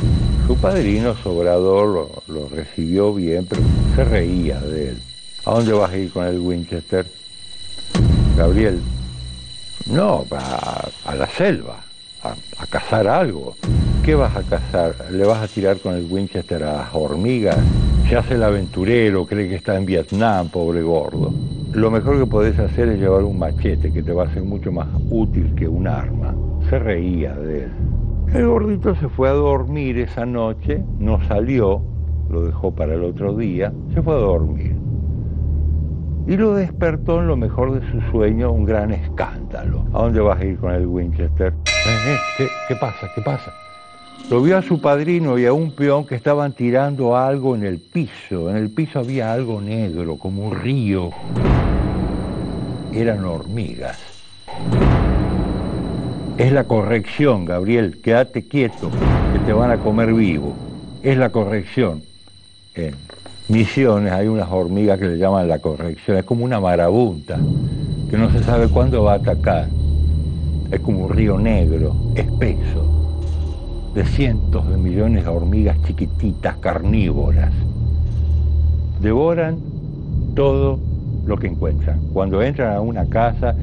Su 0.46 0.56
padrino, 0.56 1.14
Sobrador, 1.22 1.88
lo, 1.88 2.22
lo 2.34 2.48
recibió 2.48 3.14
bien, 3.14 3.46
pero 3.48 3.62
se 3.94 4.04
reía 4.04 4.60
de 4.60 4.90
él. 4.90 4.98
¿A 5.44 5.52
dónde 5.52 5.72
vas 5.72 5.92
a 5.92 5.96
ir 5.96 6.10
con 6.10 6.26
el 6.26 6.38
Winchester? 6.38 7.06
Gabriel, 8.36 8.80
no, 9.86 10.24
a, 10.30 10.88
a 11.04 11.14
la 11.14 11.26
selva, 11.26 11.80
a, 12.22 12.66
cazar 12.66 13.08
algo. 13.08 13.56
¿Qué 14.04 14.14
vas 14.14 14.36
a 14.36 14.42
cazar? 14.42 14.94
¿Le 15.10 15.24
vas 15.24 15.42
a 15.42 15.48
tirar 15.48 15.78
con 15.78 15.94
el 15.94 16.06
Winchester 16.10 16.62
a 16.64 16.72
las 16.78 16.94
hormigas? 16.94 17.56
Se 18.08 18.16
hace 18.16 18.34
el 18.34 18.42
aventurero, 18.42 19.26
cree 19.26 19.48
que 19.48 19.56
está 19.56 19.76
en 19.76 19.86
Vietnam, 19.86 20.48
pobre 20.48 20.82
gordo. 20.82 21.32
Lo 21.72 21.90
mejor 21.90 22.18
que 22.18 22.26
podés 22.26 22.58
hacer 22.58 22.88
es 22.88 23.00
llevar 23.00 23.22
un 23.22 23.38
machete 23.38 23.92
que 23.92 24.02
te 24.02 24.12
va 24.12 24.24
a 24.24 24.34
ser 24.34 24.42
mucho 24.42 24.72
más 24.72 24.88
útil 25.10 25.54
que 25.54 25.68
un 25.68 25.86
arma. 25.86 26.34
Se 26.68 26.78
reía 26.78 27.34
de 27.34 27.64
él. 27.64 27.72
El 28.34 28.46
gordito 28.46 28.94
se 28.96 29.08
fue 29.08 29.28
a 29.28 29.32
dormir 29.32 29.98
esa 29.98 30.26
noche, 30.26 30.82
no 30.98 31.22
salió, 31.26 31.82
lo 32.30 32.44
dejó 32.44 32.74
para 32.74 32.94
el 32.94 33.04
otro 33.04 33.36
día, 33.36 33.72
se 33.94 34.02
fue 34.02 34.14
a 34.14 34.18
dormir. 34.18 34.81
Y 36.26 36.36
lo 36.36 36.54
despertó 36.54 37.20
en 37.20 37.26
lo 37.26 37.36
mejor 37.36 37.80
de 37.80 37.90
su 37.90 38.00
sueño 38.10 38.52
un 38.52 38.64
gran 38.64 38.92
escándalo. 38.92 39.84
¿A 39.92 40.02
dónde 40.02 40.20
vas 40.20 40.40
a 40.40 40.44
ir 40.44 40.56
con 40.56 40.72
el 40.72 40.86
Winchester? 40.86 41.52
Eh, 41.66 42.16
eh, 42.38 42.48
¿qué, 42.68 42.76
pasa? 42.76 43.10
¿Qué 43.14 43.22
pasa? 43.22 43.52
Lo 44.30 44.40
vio 44.40 44.56
a 44.56 44.62
su 44.62 44.80
padrino 44.80 45.36
y 45.36 45.46
a 45.46 45.52
un 45.52 45.72
peón 45.72 46.06
que 46.06 46.14
estaban 46.14 46.52
tirando 46.52 47.16
algo 47.16 47.56
en 47.56 47.64
el 47.64 47.80
piso. 47.80 48.48
En 48.50 48.56
el 48.56 48.70
piso 48.70 49.00
había 49.00 49.32
algo 49.32 49.60
negro, 49.60 50.16
como 50.16 50.46
un 50.46 50.54
río. 50.60 51.10
Eran 52.92 53.24
hormigas. 53.24 53.98
Es 56.38 56.52
la 56.52 56.64
corrección, 56.64 57.44
Gabriel. 57.44 58.00
Quédate 58.00 58.46
quieto, 58.46 58.90
que 59.32 59.40
te 59.40 59.52
van 59.52 59.72
a 59.72 59.78
comer 59.78 60.14
vivo. 60.14 60.54
Es 61.02 61.18
la 61.18 61.30
corrección. 61.30 62.02
En 62.74 62.94
Misiones 63.48 64.12
hay 64.12 64.28
unas 64.28 64.50
hormigas 64.50 64.98
que 64.98 65.06
le 65.06 65.18
llaman 65.18 65.48
la 65.48 65.58
corrección. 65.58 66.16
Es 66.16 66.24
como 66.24 66.44
una 66.44 66.60
marabunta, 66.60 67.38
que 68.10 68.16
no 68.16 68.30
se 68.30 68.42
sabe 68.42 68.68
cuándo 68.68 69.02
va 69.04 69.14
a 69.14 69.16
atacar. 69.16 69.68
Es 70.70 70.80
como 70.80 71.06
un 71.06 71.10
río 71.10 71.38
negro, 71.38 71.94
espeso. 72.14 72.88
de 73.94 74.06
cientos 74.06 74.66
de 74.70 74.78
millones 74.78 75.24
de 75.24 75.30
hormigas 75.30 75.76
chiquititas, 75.82 76.56
carnívoras. 76.56 77.52
Devoran 79.00 79.58
todo 80.34 80.78
lo 81.26 81.36
que 81.36 81.48
encuentran. 81.48 82.00
Cuando 82.12 82.42
entran 82.42 82.74
a 82.74 82.80
una 82.80 83.04
casa, 83.06 83.54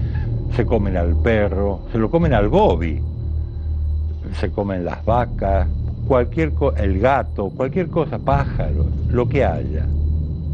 se 0.56 0.66
comen 0.66 0.98
al 0.98 1.16
perro, 1.16 1.80
se 1.92 1.98
lo 1.98 2.12
comen 2.12 2.34
al 2.34 2.50
Bobby, 2.50 3.02
se 4.40 4.52
comen 4.52 4.86
las 4.86 5.04
vacas, 5.04 5.68
cualquier 6.10 6.54
el 6.78 7.00
gato, 7.00 7.52
cualquier 7.52 7.88
cosa, 7.88 8.18
pájaros, 8.18 8.88
lo 9.12 9.30
que 9.30 9.46
haya. 9.46 9.86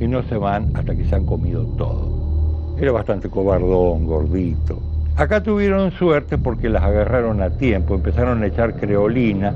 Y 0.01 0.05
no 0.05 0.21
se 0.23 0.35
van 0.35 0.69
hasta 0.73 0.93
que 0.93 1.05
se 1.05 1.15
han 1.15 1.25
comido 1.25 1.63
todo. 1.77 2.75
Era 2.77 2.91
bastante 2.91 3.29
cobardón, 3.29 4.05
gordito. 4.05 4.77
Acá 5.15 5.41
tuvieron 5.41 5.91
suerte 5.91 6.37
porque 6.37 6.67
las 6.67 6.83
agarraron 6.83 7.41
a 7.41 7.51
tiempo, 7.51 7.95
empezaron 7.95 8.43
a 8.43 8.47
echar 8.47 8.75
creolina, 8.75 9.53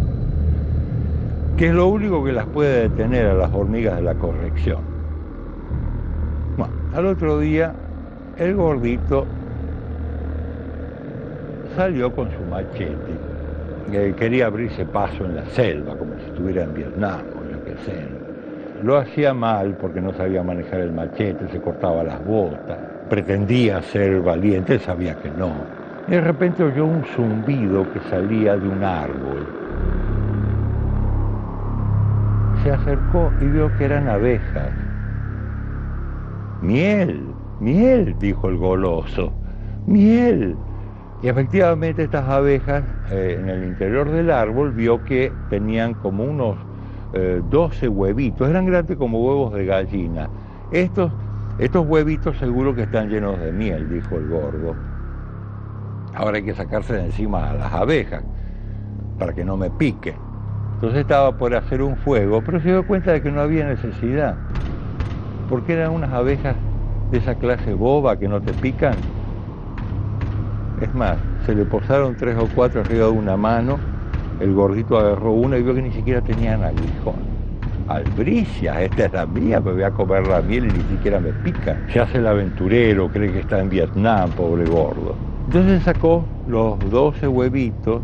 que 1.57 1.67
es 1.67 1.73
lo 1.73 1.89
único 1.89 2.23
que 2.23 2.31
las 2.31 2.45
puede 2.45 2.87
detener 2.87 3.25
a 3.25 3.33
las 3.33 3.53
hormigas 3.53 3.97
de 3.97 4.01
la 4.01 4.15
corrección. 4.15 4.79
Bueno, 6.57 6.73
al 6.95 7.07
otro 7.07 7.39
día, 7.39 7.73
el 8.37 8.55
gordito 8.55 9.25
salió 11.75 12.15
con 12.15 12.29
su 12.31 12.39
machete. 12.49 13.38
Quería 13.89 14.45
abrirse 14.47 14.85
paso 14.85 15.25
en 15.25 15.35
la 15.35 15.45
selva, 15.45 15.97
como 15.97 16.15
si 16.19 16.27
estuviera 16.27 16.63
en 16.63 16.73
Vietnam 16.73 17.25
o 17.35 17.43
yo 17.45 17.63
qué 17.63 17.75
sé. 17.85 18.07
Lo 18.83 18.97
hacía 18.97 19.33
mal 19.33 19.75
porque 19.75 19.99
no 20.01 20.13
sabía 20.13 20.43
manejar 20.43 20.81
el 20.81 20.91
machete, 20.91 21.49
se 21.49 21.59
cortaba 21.59 22.03
las 22.03 22.23
botas, 22.23 22.79
pretendía 23.09 23.81
ser 23.81 24.21
valiente, 24.21 24.79
sabía 24.79 25.15
que 25.15 25.31
no. 25.31 25.65
De 26.07 26.21
repente 26.21 26.63
oyó 26.63 26.85
un 26.85 27.03
zumbido 27.03 27.83
que 27.91 27.99
salía 28.09 28.57
de 28.57 28.67
un 28.67 28.83
árbol. 28.83 29.45
Se 32.63 32.71
acercó 32.71 33.31
y 33.41 33.45
vio 33.45 33.75
que 33.77 33.85
eran 33.85 34.07
abejas. 34.07 34.71
Miel, 36.61 37.21
miel, 37.59 38.15
dijo 38.19 38.49
el 38.49 38.57
goloso. 38.57 39.33
Miel. 39.87 40.55
Y 41.21 41.27
efectivamente 41.27 42.03
estas 42.03 42.27
abejas 42.29 42.83
eh, 43.11 43.37
en 43.39 43.49
el 43.49 43.65
interior 43.65 44.09
del 44.09 44.31
árbol 44.31 44.71
vio 44.71 45.03
que 45.03 45.33
tenían 45.49 45.93
como 45.95 46.23
unos 46.23 46.57
eh, 47.13 47.41
12 47.49 47.89
huevitos, 47.89 48.49
eran 48.49 48.65
grandes 48.65 48.97
como 48.97 49.21
huevos 49.25 49.53
de 49.53 49.65
gallina. 49.65 50.29
Estos, 50.71 51.11
estos 51.57 51.85
huevitos 51.85 52.37
seguro 52.37 52.73
que 52.73 52.83
están 52.83 53.09
llenos 53.09 53.39
de 53.39 53.51
miel, 53.51 53.89
dijo 53.89 54.15
el 54.15 54.29
gordo. 54.29 54.75
Ahora 56.13 56.37
hay 56.37 56.45
que 56.45 56.55
sacarse 56.55 56.93
de 56.93 57.05
encima 57.05 57.49
a 57.49 57.53
las 57.53 57.73
abejas 57.73 58.23
para 59.17 59.33
que 59.33 59.43
no 59.43 59.57
me 59.57 59.69
piquen. 59.71 60.15
Entonces 60.75 61.01
estaba 61.01 61.37
por 61.37 61.53
hacer 61.53 61.81
un 61.81 61.97
fuego, 61.97 62.41
pero 62.41 62.61
se 62.61 62.69
dio 62.69 62.87
cuenta 62.87 63.11
de 63.11 63.21
que 63.21 63.31
no 63.31 63.41
había 63.41 63.65
necesidad, 63.67 64.35
porque 65.49 65.73
eran 65.73 65.91
unas 65.91 66.13
abejas 66.13 66.55
de 67.11 67.17
esa 67.17 67.35
clase 67.35 67.73
boba 67.73 68.17
que 68.17 68.29
no 68.29 68.41
te 68.41 68.53
pican. 68.53 69.18
Es 70.81 70.93
más, 70.93 71.17
se 71.45 71.53
le 71.53 71.65
posaron 71.65 72.15
tres 72.15 72.37
o 72.37 72.47
cuatro 72.55 72.81
arriba 72.81 73.05
de 73.05 73.11
una 73.11 73.35
mano, 73.35 73.77
el 74.39 74.53
gordito 74.53 74.97
agarró 74.97 75.33
una 75.33 75.57
y 75.57 75.63
vio 75.63 75.75
que 75.75 75.81
ni 75.81 75.91
siquiera 75.91 76.21
tenían 76.21 76.63
aguijón. 76.63 77.39
Albricia, 77.89 78.81
esta 78.83 79.05
es 79.05 79.13
la 79.13 79.25
mía, 79.25 79.59
me 79.59 79.73
voy 79.73 79.83
a 79.83 79.91
comer 79.91 80.25
la 80.27 80.41
miel 80.41 80.65
y 80.65 80.77
ni 80.77 80.95
siquiera 80.95 81.19
me 81.19 81.33
pica. 81.33 81.75
Se 81.91 81.99
hace 81.99 82.19
el 82.19 82.27
aventurero, 82.27 83.09
cree 83.09 83.31
que 83.31 83.39
está 83.39 83.59
en 83.59 83.69
Vietnam, 83.69 84.29
pobre 84.31 84.65
gordo. 84.65 85.15
Entonces 85.47 85.83
sacó 85.83 86.23
los 86.47 86.79
12 86.91 87.27
huevitos, 87.27 88.01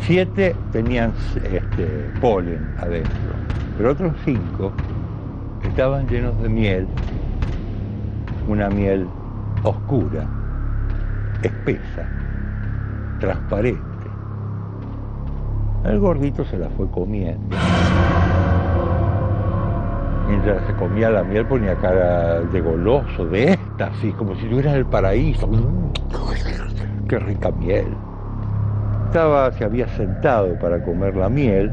siete 0.00 0.56
tenían 0.72 1.12
este, 1.52 1.86
polen 2.20 2.66
adentro, 2.78 3.34
pero 3.76 3.92
otros 3.92 4.14
cinco 4.24 4.72
estaban 5.62 6.08
llenos 6.08 6.40
de 6.42 6.48
miel, 6.48 6.86
una 8.48 8.68
miel 8.70 9.06
oscura, 9.62 10.26
espesa, 11.42 12.06
transparente. 13.20 13.82
El 15.84 16.00
gordito 16.00 16.44
se 16.44 16.58
la 16.58 16.68
fue 16.70 16.90
comiendo. 16.90 17.56
Mientras 20.28 20.66
se 20.66 20.74
comía 20.74 21.08
la 21.08 21.24
miel 21.24 21.46
ponía 21.46 21.74
cara 21.76 22.40
de 22.40 22.60
goloso, 22.60 23.24
de 23.26 23.52
éxtasis, 23.52 24.14
como 24.14 24.34
si 24.34 24.42
estuviera 24.42 24.72
en 24.72 24.78
el 24.78 24.86
paraíso. 24.86 25.48
¡Qué 27.08 27.18
rica 27.18 27.50
miel! 27.52 27.96
Estaba, 29.06 29.50
se 29.52 29.64
había 29.64 29.88
sentado 29.96 30.58
para 30.58 30.82
comer 30.84 31.16
la 31.16 31.30
miel. 31.30 31.72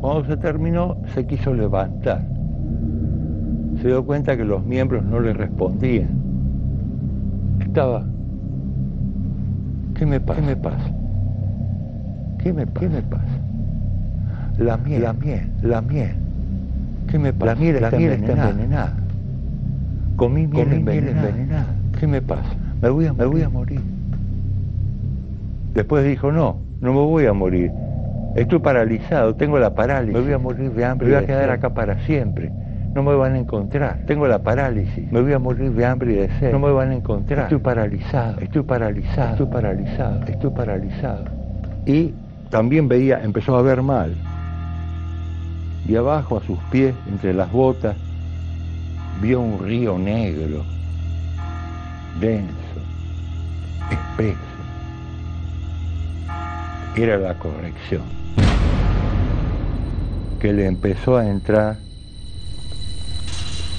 Cuando 0.00 0.24
se 0.26 0.36
terminó, 0.36 0.96
se 1.06 1.26
quiso 1.26 1.52
levantar. 1.52 2.33
Se 3.84 3.88
dio 3.88 4.02
cuenta 4.02 4.34
que 4.34 4.46
los 4.46 4.64
miembros 4.64 5.04
no 5.04 5.20
le 5.20 5.34
respondían. 5.34 6.08
Estaba. 7.60 8.06
¿Qué 9.94 10.06
me 10.06 10.20
pasa? 10.20 10.40
¿Qué 10.40 10.46
me 10.46 10.56
pasa? 10.56 10.90
¿Qué 12.38 12.52
me 12.54 12.66
pasa? 12.66 12.80
¿Qué 12.80 12.88
me 12.88 13.02
pasa? 13.02 13.38
La 14.56 14.78
miel, 14.78 15.02
la 15.02 15.12
miel, 15.12 15.50
la 15.60 15.82
miel. 15.82 16.14
¿Qué 17.10 17.18
me 17.18 17.34
pasa? 17.34 17.44
La 17.44 17.60
miel, 17.60 17.76
está, 17.76 17.94
envenenada. 17.94 18.94
Comí 20.16 20.46
miel, 20.46 20.72
envenenada. 20.72 21.66
¿Qué 22.00 22.06
me 22.06 22.22
pasa? 22.22 22.54
Me 22.80 22.88
voy 22.88 23.04
a, 23.04 23.12
me 23.12 23.26
voy 23.26 23.42
a 23.42 23.50
morir. 23.50 23.82
Después 25.74 26.06
dijo, 26.06 26.32
no, 26.32 26.56
no 26.80 26.94
me 26.94 27.00
voy 27.00 27.26
a 27.26 27.34
morir. 27.34 27.70
Estoy 28.34 28.60
paralizado, 28.60 29.34
tengo 29.34 29.58
la 29.58 29.74
parálisis. 29.74 30.14
Me 30.14 30.24
voy 30.24 30.32
a 30.32 30.38
morir 30.38 30.72
de 30.72 30.84
hambre. 30.86 31.06
Me 31.06 31.14
voy 31.16 31.22
a 31.22 31.26
quedar 31.26 31.50
acá 31.50 31.74
para 31.74 31.98
siempre. 32.06 32.50
No 32.94 33.02
me 33.02 33.14
van 33.16 33.34
a 33.34 33.38
encontrar. 33.38 33.98
Tengo 34.06 34.28
la 34.28 34.38
parálisis. 34.38 35.10
Me 35.10 35.20
voy 35.20 35.32
a 35.32 35.40
morir 35.40 35.72
de 35.72 35.84
hambre 35.84 36.12
y 36.12 36.16
de 36.16 36.28
sed. 36.38 36.52
No 36.52 36.60
me 36.60 36.70
van 36.70 36.90
a 36.90 36.94
encontrar. 36.94 37.44
Estoy 37.44 37.58
paralizado. 37.58 38.40
Estoy 38.40 38.62
paralizado. 38.62 39.30
Estoy 39.32 39.46
paralizado. 39.46 40.24
Estoy 40.26 40.50
paralizado. 40.50 41.24
Y 41.86 42.14
también 42.50 42.86
veía, 42.86 43.20
empezó 43.22 43.56
a 43.56 43.62
ver 43.62 43.82
mal. 43.82 44.14
Y 45.88 45.96
abajo, 45.96 46.38
a 46.38 46.42
sus 46.42 46.58
pies, 46.70 46.94
entre 47.08 47.34
las 47.34 47.50
botas, 47.50 47.96
vio 49.20 49.40
un 49.40 49.58
río 49.58 49.98
negro, 49.98 50.62
denso, 52.20 52.80
espeso. 53.90 54.38
Era 56.96 57.18
la 57.18 57.34
corrección, 57.34 58.02
que 60.38 60.52
le 60.52 60.66
empezó 60.66 61.16
a 61.16 61.28
entrar 61.28 61.83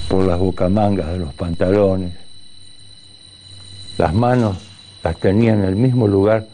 por 0.08 0.26
las 0.26 0.38
bocamangas 0.38 1.08
de 1.12 1.18
los 1.18 1.34
pantalones. 1.34 2.14
Las 3.98 4.14
manos 4.14 4.58
las 5.02 5.16
tenía 5.18 5.54
en 5.54 5.64
el 5.64 5.76
mismo 5.76 6.06
lugar 6.06 6.46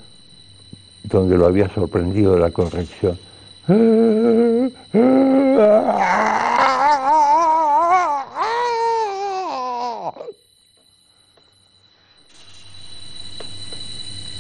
donde 1.05 1.37
lo 1.37 1.47
había 1.47 1.69
sorprendido 1.75 2.39
la 2.39 2.51
corrección. 2.51 3.19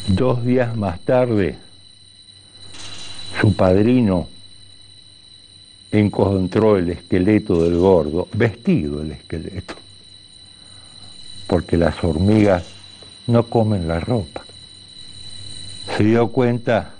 Dos 0.08 0.44
días 0.44 0.76
más 0.76 1.00
tarde, 1.00 1.56
su 3.40 3.54
padrino 3.54 4.28
encontró 5.92 6.78
el 6.78 6.90
esqueleto 6.90 7.62
del 7.62 7.76
gordo, 7.76 8.26
vestido 8.32 9.02
el 9.02 9.12
esqueleto, 9.12 9.74
porque 11.46 11.76
las 11.76 12.02
hormigas 12.02 12.64
no 13.26 13.44
comen 13.44 13.86
la 13.86 14.00
ropa. 14.00 14.42
Se 15.96 16.02
dio 16.02 16.28
cuenta 16.28 16.94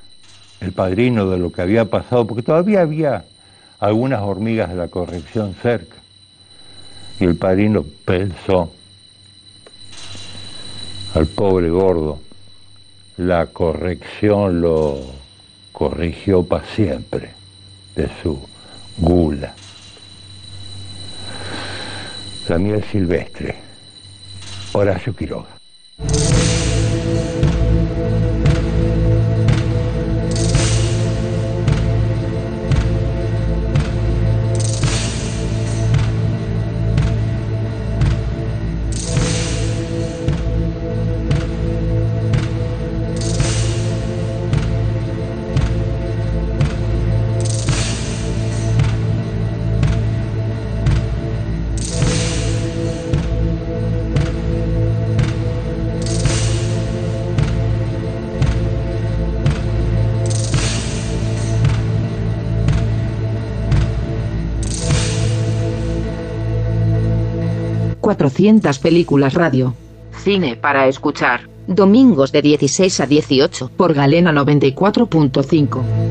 el 0.61 0.73
padrino 0.73 1.29
de 1.31 1.39
lo 1.39 1.51
que 1.51 1.63
había 1.63 1.87
pasado, 1.87 2.27
porque 2.27 2.43
todavía 2.43 2.83
había 2.83 3.25
algunas 3.81 4.21
hormigas 4.21 4.69
de 4.69 4.77
la 4.77 4.89
corrección 4.89 5.55
cerca. 5.63 5.97
Y 7.19 7.25
el 7.25 7.37
padrino 7.37 7.85
pensó 8.05 8.73
al 11.15 11.27
pobre 11.27 11.71
gordo, 11.71 12.21
la 13.17 13.47
corrección 13.47 14.61
lo 14.61 15.01
corrigió 15.73 16.43
para 16.43 16.67
siempre 16.67 17.31
de 17.95 18.09
su 18.23 18.52
gula. 19.03 19.53
La 22.47 22.59
silvestre, 22.85 23.57
Horacio 24.73 25.13
Quiroga. 25.15 26.42
200 68.43 68.81
películas 68.81 69.35
radio. 69.35 69.73
Cine 70.25 70.57
para 70.57 70.89
escuchar, 70.89 71.49
domingos 71.69 72.33
de 72.33 72.43
16 72.43 72.99
a 72.99 73.07
18 73.07 73.71
por 73.77 73.95
Galena 73.95 74.33
94.5. 74.33 76.02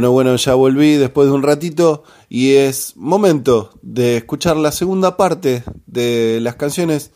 Bueno, 0.00 0.12
bueno, 0.12 0.34
ya 0.36 0.54
volví 0.54 0.96
después 0.96 1.28
de 1.28 1.34
un 1.34 1.42
ratito 1.42 2.04
y 2.30 2.54
es 2.54 2.96
momento 2.96 3.78
de 3.82 4.16
escuchar 4.16 4.56
la 4.56 4.72
segunda 4.72 5.18
parte 5.18 5.62
de 5.84 6.38
las 6.40 6.54
canciones 6.54 7.10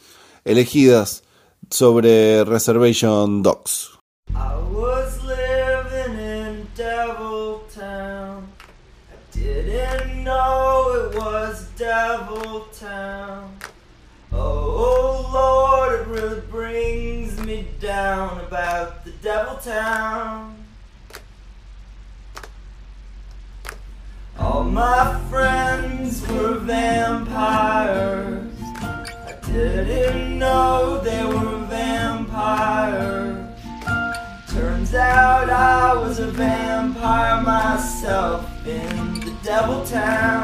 elegidas 0.44 1.22
sobre 1.70 2.44
Reservation 2.44 3.42
Dogs. 3.42 3.92
Down 17.80 18.40
about 18.40 19.04
the 19.04 19.10
Devil 19.22 19.56
All 24.38 24.64
my 24.64 25.20
friends 25.30 26.26
were 26.28 26.54
vampires. 26.58 28.50
I 28.60 29.38
didn't 29.46 30.38
know 30.38 31.00
they 31.04 31.24
were 31.24 31.58
vampires. 31.66 33.48
Turns 34.48 34.94
out 34.94 35.48
I 35.50 35.94
was 35.94 36.18
a 36.18 36.26
vampire 36.26 37.42
myself 37.42 38.50
in 38.66 39.20
the 39.20 39.36
devil 39.44 39.84
town. 39.86 40.43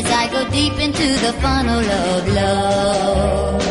as 0.00 0.10
I 0.10 0.24
go 0.32 0.48
deep 0.50 0.76
into 0.86 1.08
the 1.24 1.32
funnel 1.42 1.84
of 2.04 2.28
love. 2.40 3.62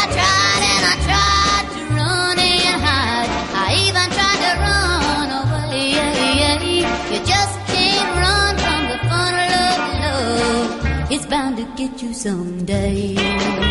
I 0.00 0.04
tried 0.16 0.62
and 0.74 0.84
I 0.92 0.96
tried 1.08 1.66
to 1.74 1.80
run 1.98 2.38
and 2.38 2.78
hide. 2.88 3.30
I 3.66 3.68
even 3.86 4.08
tried 4.16 4.40
to 4.46 4.52
run 4.66 5.28
away. 5.42 5.88
You 7.12 7.20
just 7.32 7.54
can't 7.72 8.10
run 8.24 8.52
from 8.64 8.82
the 8.92 8.98
funnel 9.08 9.52
of 9.70 9.78
love. 10.04 11.12
It's 11.12 11.26
bound 11.26 11.56
to 11.56 11.64
get 11.76 12.02
you 12.02 12.12
someday. 12.12 13.67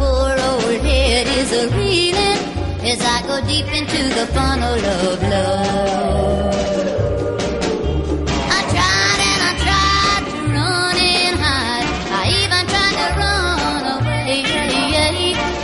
Poor 0.00 0.32
old 0.48 0.80
head 0.88 1.26
is 1.40 1.50
a 1.62 1.64
reeling 1.76 2.40
as 2.90 3.00
I 3.14 3.16
go 3.28 3.36
deep 3.52 3.68
into 3.78 4.00
the 4.18 4.26
funnel 4.34 4.78
of 4.98 5.18
love. 5.34 6.54
I 8.56 8.58
tried 8.72 9.20
and 9.30 9.40
I 9.50 9.52
tried 9.66 10.22
to 10.32 10.38
run 10.56 10.96
and 11.16 11.36
hide. 11.44 11.88
I 12.20 12.22
even 12.42 12.62
tried 12.72 12.96
to 13.02 13.08
run 13.22 13.84
away. 13.98 14.34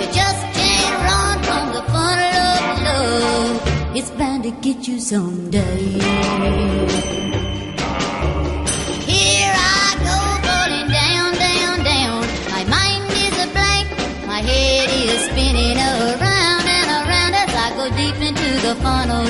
You 0.00 0.06
just 0.20 0.42
can't 0.58 0.96
run 1.08 1.36
from 1.48 1.64
the 1.76 1.82
funnel 1.92 2.38
of 2.56 2.64
love. 2.88 3.56
It's 3.98 4.10
bound 4.20 4.42
to 4.44 4.52
get 4.66 4.78
you 4.88 4.96
someday. 5.00 7.15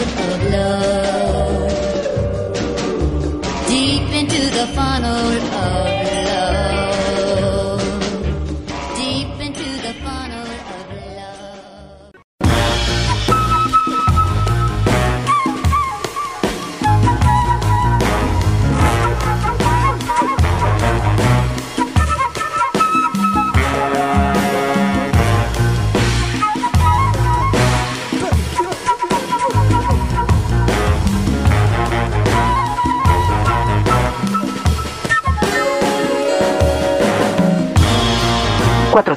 Funnel 0.05 0.35
of 0.35 0.51
love. 0.51 1.06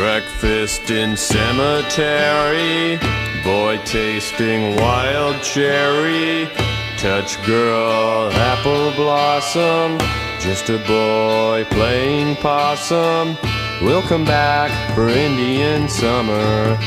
Breakfast 0.00 0.90
in 0.90 1.14
cemetery, 1.14 2.98
boy 3.44 3.78
tasting 3.84 4.74
wild 4.76 5.42
cherry, 5.42 6.48
touch 6.96 7.36
girl 7.44 8.32
apple 8.32 8.92
blossom, 8.92 9.98
just 10.40 10.70
a 10.70 10.78
boy 10.88 11.66
playing 11.68 12.36
possum. 12.36 13.36
We'll 13.82 14.00
come 14.00 14.24
back 14.24 14.70
for 14.94 15.06
Indian 15.06 15.86
summer. 15.86 16.78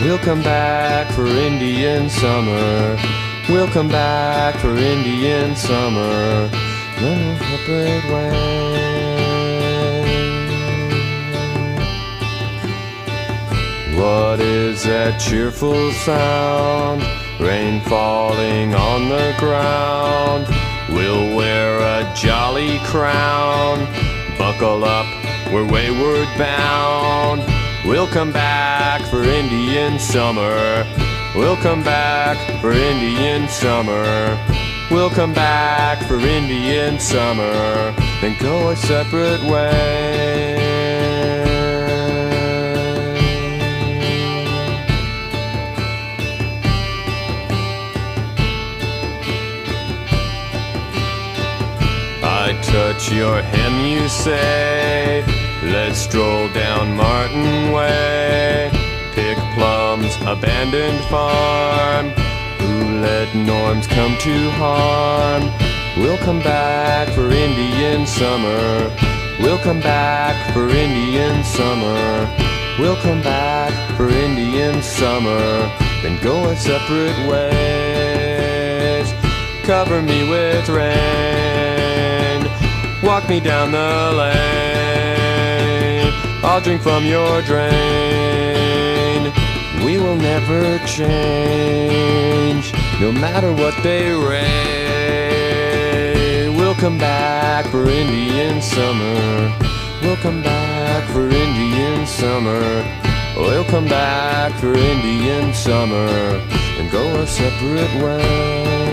We'll 0.00 0.18
come 0.18 0.40
back 0.40 1.12
for 1.12 1.26
Indian 1.26 2.08
summer. 2.08 2.96
We'll 3.48 3.66
come 3.66 3.88
back 3.88 4.54
for 4.60 4.76
Indian 4.76 5.56
summer. 5.56 6.48
No 7.00 7.36
separate 7.36 8.04
ways. 8.14 8.79
What 14.00 14.40
is 14.40 14.84
that 14.84 15.20
cheerful 15.20 15.92
sound? 15.92 17.02
Rain 17.38 17.82
falling 17.82 18.74
on 18.74 19.10
the 19.10 19.34
ground. 19.38 20.46
We'll 20.88 21.36
wear 21.36 21.80
a 21.80 22.10
jolly 22.14 22.78
crown. 22.84 23.86
Buckle 24.38 24.84
up, 24.84 25.04
we're 25.52 25.70
wayward 25.70 26.28
bound. 26.38 27.42
We'll 27.84 28.06
come 28.06 28.32
back 28.32 29.02
for 29.10 29.22
Indian 29.22 29.98
summer. 29.98 30.86
We'll 31.36 31.58
come 31.58 31.84
back 31.84 32.38
for 32.62 32.72
Indian 32.72 33.48
summer. 33.48 34.38
We'll 34.90 35.10
come 35.10 35.34
back 35.34 36.02
for 36.08 36.18
Indian 36.18 36.98
summer. 36.98 37.94
Then 38.22 38.34
go 38.40 38.68
our 38.68 38.76
separate 38.76 39.42
ways. 39.42 40.59
Touch 52.62 53.12
your 53.12 53.42
hem, 53.42 53.86
you 53.86 54.08
say. 54.08 55.24
Let's 55.64 55.98
stroll 55.98 56.48
down 56.48 56.96
Martin 56.96 57.72
Way. 57.72 58.70
Pick 59.14 59.38
plums, 59.54 60.16
abandoned 60.22 61.00
farm. 61.06 62.10
Who 62.60 63.00
let 63.00 63.34
norms 63.34 63.86
come 63.86 64.16
to 64.18 64.50
harm? 64.52 65.42
We'll 65.96 66.18
come 66.18 66.40
back 66.40 67.08
for 67.14 67.30
Indian 67.30 68.06
summer. 68.06 68.90
We'll 69.40 69.58
come 69.58 69.80
back 69.80 70.52
for 70.52 70.68
Indian 70.68 71.42
summer. 71.44 72.28
We'll 72.78 72.96
come 72.96 73.22
back 73.22 73.72
for 73.96 74.08
Indian 74.08 74.82
summer. 74.82 75.70
Then 76.02 76.22
go 76.22 76.48
our 76.48 76.56
separate 76.56 77.18
ways. 77.28 79.12
Cover 79.64 80.00
me 80.02 80.28
with 80.28 80.68
rain. 80.68 81.49
Walk 83.02 83.28
me 83.30 83.40
down 83.40 83.72
the 83.72 84.12
lane. 84.16 84.40
I'll 86.44 86.60
drink 86.60 86.82
from 86.82 87.06
your 87.06 87.40
drain. 87.42 87.70
We 89.84 89.98
will 89.98 90.16
never 90.16 90.78
change, 90.86 92.72
no 93.00 93.10
matter 93.10 93.52
what 93.52 93.74
they 93.82 94.12
raid. 94.12 95.40
We'll 96.56 96.74
come 96.74 96.98
back 96.98 97.64
for 97.66 97.88
Indian 97.88 98.60
summer. 98.60 99.50
We'll 100.02 100.16
come 100.16 100.42
back 100.42 101.08
for 101.10 101.28
Indian 101.28 102.06
summer. 102.06 102.84
We'll 103.36 103.64
come 103.64 103.86
back 103.86 104.52
for 104.60 104.74
Indian 104.74 105.54
summer 105.54 106.06
and 106.78 106.90
go 106.90 107.18
our 107.18 107.26
separate 107.26 107.94
ways. 108.04 108.89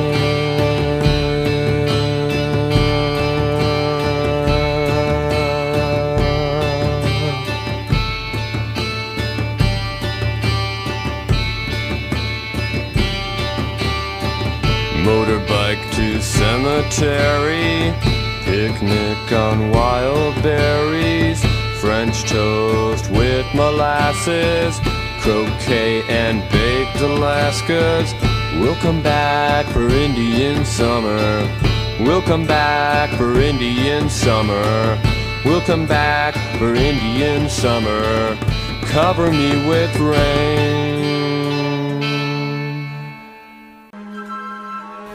Cemetery, 16.38 17.94
picnic 18.46 19.32
on 19.32 19.72
wild 19.72 20.36
berries, 20.44 21.44
French 21.82 22.24
toast 22.30 23.10
with 23.10 23.46
molasses, 23.56 24.80
croquet 25.22 26.04
and 26.10 26.42
baked 26.52 26.98
Alaskas. 26.98 28.14
We'll 28.60 28.76
come 28.76 29.02
back 29.02 29.66
for 29.74 29.88
Indian 29.90 30.64
summer. 30.64 31.28
We'll 32.00 32.22
come 32.22 32.46
back 32.46 33.10
for 33.18 33.40
Indian 33.42 34.08
summer. 34.08 35.00
We'll 35.44 35.62
come 35.62 35.88
back 35.88 36.36
for 36.60 36.76
Indian 36.76 37.50
summer. 37.50 38.38
Cover 38.84 39.32
me 39.32 39.68
with 39.68 39.98
rain. 39.98 40.77